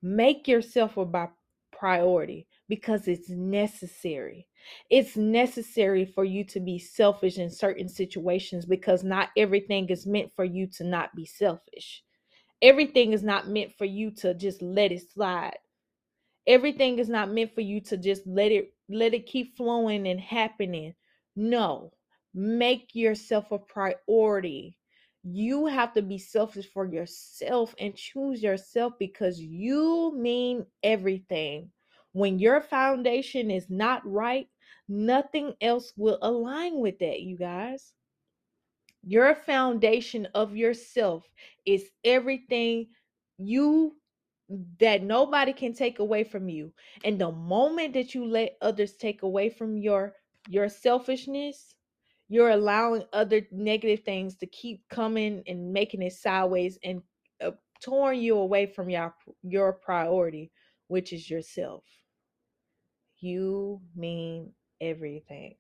Make 0.03 0.49
yourself 0.49 0.97
a 0.97 1.29
priority 1.73 2.47
because 2.68 3.09
it's 3.09 3.31
necessary. 3.31 4.47
It's 4.90 5.16
necessary 5.16 6.05
for 6.05 6.25
you 6.25 6.44
to 6.44 6.61
be 6.61 6.79
selfish 6.79 7.38
in 7.38 7.51
certain 7.51 7.88
situations 7.88 8.66
because 8.66 9.05
not 9.05 9.31
everything 9.37 9.88
is 9.88 10.07
meant 10.07 10.33
for 10.35 10.44
you 10.44 10.66
to 10.77 10.85
not 10.85 11.14
be 11.14 11.25
selfish. 11.25 12.03
Everything 12.62 13.12
is 13.12 13.23
not 13.23 13.49
meant 13.49 13.73
for 13.79 13.85
you 13.85 14.11
to 14.12 14.35
just 14.35 14.62
let 14.62 14.92
it 14.92 15.11
slide. 15.12 15.59
Everything 16.47 16.99
is 16.99 17.09
not 17.09 17.31
meant 17.31 17.55
for 17.55 17.61
you 17.61 17.81
to 17.83 17.97
just 17.97 18.27
let 18.27 18.51
it 18.51 18.73
let 18.88 19.14
it 19.14 19.27
keep 19.27 19.57
flowing 19.57 20.09
and 20.09 20.21
happening. 20.21 20.94
No. 21.37 21.92
Make 22.35 22.94
yourself 22.94 23.53
a 23.53 23.59
priority. 23.59 24.77
You 25.23 25.66
have 25.66 25.94
to 25.94 26.03
be 26.03 26.18
selfish 26.18 26.66
for 26.73 26.87
yourself 26.87 27.75
and 27.79 27.94
choose 27.94 28.42
yourself 28.42 28.94
because 28.99 29.40
you 29.40 30.12
mean 30.16 30.66
everything. 30.83 31.71
When 32.12 32.38
your 32.38 32.61
foundation 32.61 33.51
is 33.51 33.68
not 33.68 34.03
right, 34.05 34.49
nothing 34.88 35.55
else 35.61 35.92
will 35.97 36.18
align 36.23 36.81
with 36.81 36.99
that, 37.01 37.21
you 37.21 37.37
guys. 37.37 37.92
Your 39.02 39.34
foundation 39.34 40.26
of 40.34 40.56
yourself 40.56 41.24
is 41.64 41.90
everything 42.04 42.88
you 43.38 43.96
that 44.80 45.02
nobody 45.02 45.52
can 45.52 45.74
take 45.74 45.98
away 45.98 46.24
from 46.24 46.48
you. 46.48 46.72
And 47.04 47.20
the 47.20 47.30
moment 47.30 47.94
that 47.94 48.14
you 48.14 48.26
let 48.26 48.56
others 48.61 48.96
take 48.96 49.22
away 49.22 49.50
from 49.50 49.76
your 49.76 50.14
your 50.48 50.68
selfishness, 50.68 51.74
you're 52.28 52.50
allowing 52.50 53.04
other 53.12 53.46
negative 53.52 54.04
things 54.04 54.37
to 54.37 54.46
keep 54.46 54.88
coming 54.88 55.42
and 55.46 55.72
making 55.72 56.02
it 56.02 56.14
sideways 56.14 56.78
and 56.82 57.02
uh, 57.42 57.50
torn 57.82 58.18
you 58.18 58.37
away 58.38 58.66
from 58.66 58.90
your 58.90 59.14
your 59.42 59.74
priority, 59.74 60.50
which 60.88 61.12
is 61.12 61.28
yourself. 61.28 61.84
You 63.20 63.80
mean 63.94 64.52
everything. 64.80 65.56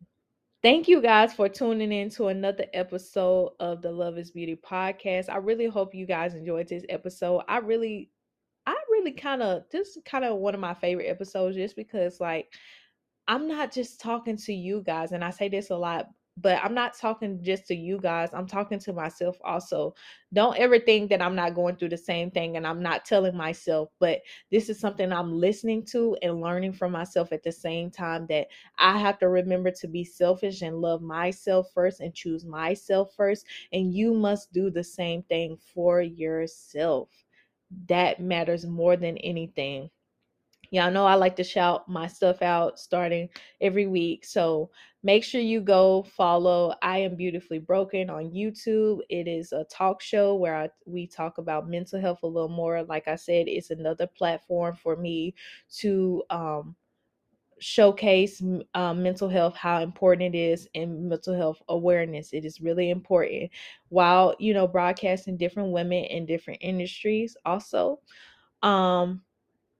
Thank 0.60 0.88
you 0.88 1.00
guys 1.00 1.32
for 1.32 1.48
tuning 1.48 1.92
in 1.92 2.10
to 2.10 2.26
another 2.26 2.64
episode 2.74 3.52
of 3.60 3.80
the 3.80 3.92
Love 3.92 4.18
is 4.18 4.32
Beauty 4.32 4.56
podcast. 4.56 5.28
I 5.28 5.36
really 5.36 5.66
hope 5.66 5.94
you 5.94 6.04
guys 6.04 6.34
enjoyed 6.34 6.66
this 6.68 6.82
episode. 6.88 7.44
I 7.46 7.58
really, 7.58 8.10
I 8.66 8.74
really 8.90 9.12
kind 9.12 9.40
of, 9.40 9.62
this 9.70 9.90
is 9.90 10.02
kind 10.04 10.24
of 10.24 10.38
one 10.38 10.54
of 10.54 10.60
my 10.60 10.74
favorite 10.74 11.06
episodes 11.06 11.54
just 11.54 11.76
because, 11.76 12.18
like, 12.18 12.52
I'm 13.28 13.46
not 13.46 13.70
just 13.70 14.00
talking 14.00 14.36
to 14.36 14.52
you 14.52 14.82
guys, 14.84 15.12
and 15.12 15.22
I 15.22 15.30
say 15.30 15.48
this 15.48 15.70
a 15.70 15.76
lot, 15.76 16.08
but 16.40 16.62
I'm 16.62 16.74
not 16.74 16.96
talking 16.96 17.42
just 17.42 17.66
to 17.68 17.74
you 17.74 17.98
guys. 17.98 18.30
I'm 18.32 18.46
talking 18.46 18.78
to 18.80 18.92
myself 18.92 19.38
also. 19.44 19.94
Don't 20.32 20.58
ever 20.58 20.78
think 20.78 21.10
that 21.10 21.22
I'm 21.22 21.34
not 21.34 21.54
going 21.54 21.76
through 21.76 21.90
the 21.90 21.96
same 21.98 22.30
thing 22.30 22.56
and 22.56 22.66
I'm 22.66 22.82
not 22.82 23.04
telling 23.04 23.36
myself, 23.36 23.90
but 23.98 24.20
this 24.50 24.68
is 24.68 24.78
something 24.78 25.12
I'm 25.12 25.32
listening 25.32 25.84
to 25.86 26.16
and 26.22 26.40
learning 26.40 26.72
from 26.74 26.92
myself 26.92 27.32
at 27.32 27.42
the 27.42 27.52
same 27.52 27.90
time 27.90 28.26
that 28.28 28.48
I 28.78 28.98
have 28.98 29.18
to 29.20 29.28
remember 29.28 29.70
to 29.72 29.88
be 29.88 30.04
selfish 30.04 30.62
and 30.62 30.80
love 30.80 31.02
myself 31.02 31.70
first 31.72 32.00
and 32.00 32.14
choose 32.14 32.44
myself 32.44 33.14
first. 33.16 33.46
And 33.72 33.92
you 33.94 34.14
must 34.14 34.52
do 34.52 34.70
the 34.70 34.84
same 34.84 35.22
thing 35.22 35.56
for 35.74 36.00
yourself. 36.02 37.08
that 37.88 38.20
matters 38.20 38.66
more 38.66 38.96
than 38.96 39.16
anything. 39.18 39.90
Y'all 40.70 40.90
know 40.90 41.06
I 41.06 41.14
like 41.14 41.36
to 41.36 41.44
shout 41.44 41.88
my 41.88 42.06
stuff 42.06 42.42
out 42.42 42.78
starting 42.78 43.28
every 43.60 43.86
week. 43.86 44.26
So 44.26 44.70
make 45.02 45.24
sure 45.24 45.40
you 45.40 45.60
go 45.60 46.02
follow 46.02 46.74
I 46.82 46.98
Am 46.98 47.16
Beautifully 47.16 47.58
Broken 47.58 48.10
on 48.10 48.30
YouTube. 48.30 48.98
It 49.08 49.26
is 49.26 49.52
a 49.52 49.64
talk 49.64 50.02
show 50.02 50.34
where 50.34 50.54
I, 50.54 50.68
we 50.84 51.06
talk 51.06 51.38
about 51.38 51.70
mental 51.70 52.00
health 52.00 52.20
a 52.22 52.26
little 52.26 52.50
more. 52.50 52.82
Like 52.82 53.08
I 53.08 53.16
said, 53.16 53.48
it's 53.48 53.70
another 53.70 54.06
platform 54.06 54.76
for 54.76 54.96
me 54.96 55.34
to 55.78 56.22
um, 56.28 56.76
showcase 57.60 58.42
um, 58.74 59.02
mental 59.02 59.28
health, 59.28 59.56
how 59.56 59.80
important 59.80 60.34
it 60.34 60.38
is, 60.38 60.68
and 60.74 61.08
mental 61.08 61.34
health 61.34 61.62
awareness. 61.68 62.34
It 62.34 62.44
is 62.44 62.60
really 62.60 62.90
important. 62.90 63.50
While 63.88 64.34
you 64.38 64.52
know 64.52 64.66
broadcasting 64.66 65.38
different 65.38 65.72
women 65.72 66.04
in 66.04 66.26
different 66.26 66.58
industries, 66.62 67.36
also. 67.46 68.00
Um, 68.62 69.22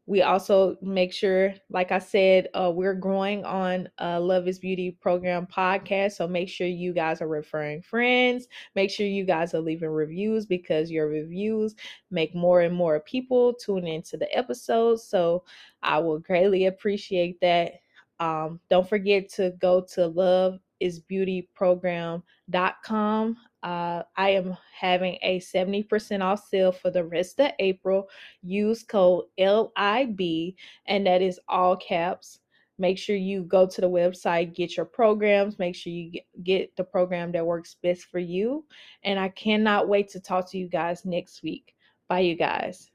we 0.09 0.23
also 0.23 0.79
make 0.81 1.12
sure, 1.12 1.53
like 1.68 1.92
I 1.92 1.99
said, 1.99 2.49
uh, 2.55 2.73
we're 2.75 2.94
growing 2.94 3.44
on 3.44 3.90
uh, 4.01 4.18
Love 4.18 4.49
is 4.49 4.59
Beauty 4.59 4.90
program 4.90 5.47
podcast. 5.47 6.12
So 6.12 6.27
make 6.27 6.49
sure 6.49 6.66
you 6.66 6.94
guys 6.94 7.21
are 7.21 7.29
referring 7.29 7.83
friends. 7.83 8.49
Make 8.75 8.90
sure 8.90 9.07
you 9.07 9.27
guys 9.27 9.53
are 9.53 9.61
leaving 9.61 9.90
reviews 9.90 10.47
because 10.47 10.90
your 10.90 11.09
reviews 11.09 11.75
make 12.11 12.35
more 12.35 12.62
and 12.62 12.75
more 12.75 13.01
people 13.01 13.53
tune 13.53 13.87
into 13.87 14.16
the 14.16 14.35
episodes. 14.35 15.05
So 15.05 15.44
I 15.83 15.99
will 15.99 16.21
greatly 16.21 16.66
appreciate 16.66 17.38
that. 17.42 17.75
Um, 18.18 18.61
don't 18.71 18.88
forget 18.88 19.29
to 19.35 19.53
go 19.61 19.83
to 19.92 20.07
Love 20.07 20.59
is 20.81 21.01
Beauty 21.01 21.51
program.com 21.55 23.37
uh, 23.62 24.03
I 24.16 24.31
am 24.31 24.57
having 24.73 25.18
a 25.23 25.40
70% 25.40 26.23
off 26.23 26.47
sale 26.49 26.73
for 26.73 26.90
the 26.90 27.05
rest 27.05 27.40
of 27.40 27.53
April. 27.59 28.09
Use 28.42 28.83
code 28.83 29.25
LIB, 29.38 30.55
and 30.87 31.07
that 31.07 31.23
is 31.23 31.40
all 31.49 31.77
caps. 31.77 32.40
Make 32.81 32.97
sure 32.97 33.16
you 33.16 33.42
go 33.42 33.66
to 33.66 33.81
the 33.81 33.90
website, 33.90 34.55
get 34.55 34.77
your 34.77 34.87
programs, 34.87 35.59
make 35.59 35.75
sure 35.75 35.92
you 35.92 36.21
get 36.44 36.77
the 36.77 36.85
program 36.85 37.33
that 37.33 37.44
works 37.44 37.77
best 37.83 38.05
for 38.05 38.21
you. 38.21 38.64
And 39.03 39.18
I 39.18 39.31
cannot 39.31 39.88
wait 39.88 40.09
to 40.11 40.21
talk 40.21 40.49
to 40.51 40.59
you 40.59 40.68
guys 40.68 41.05
next 41.05 41.42
week. 41.42 41.75
Bye, 42.09 42.21
you 42.21 42.37
guys. 42.37 42.90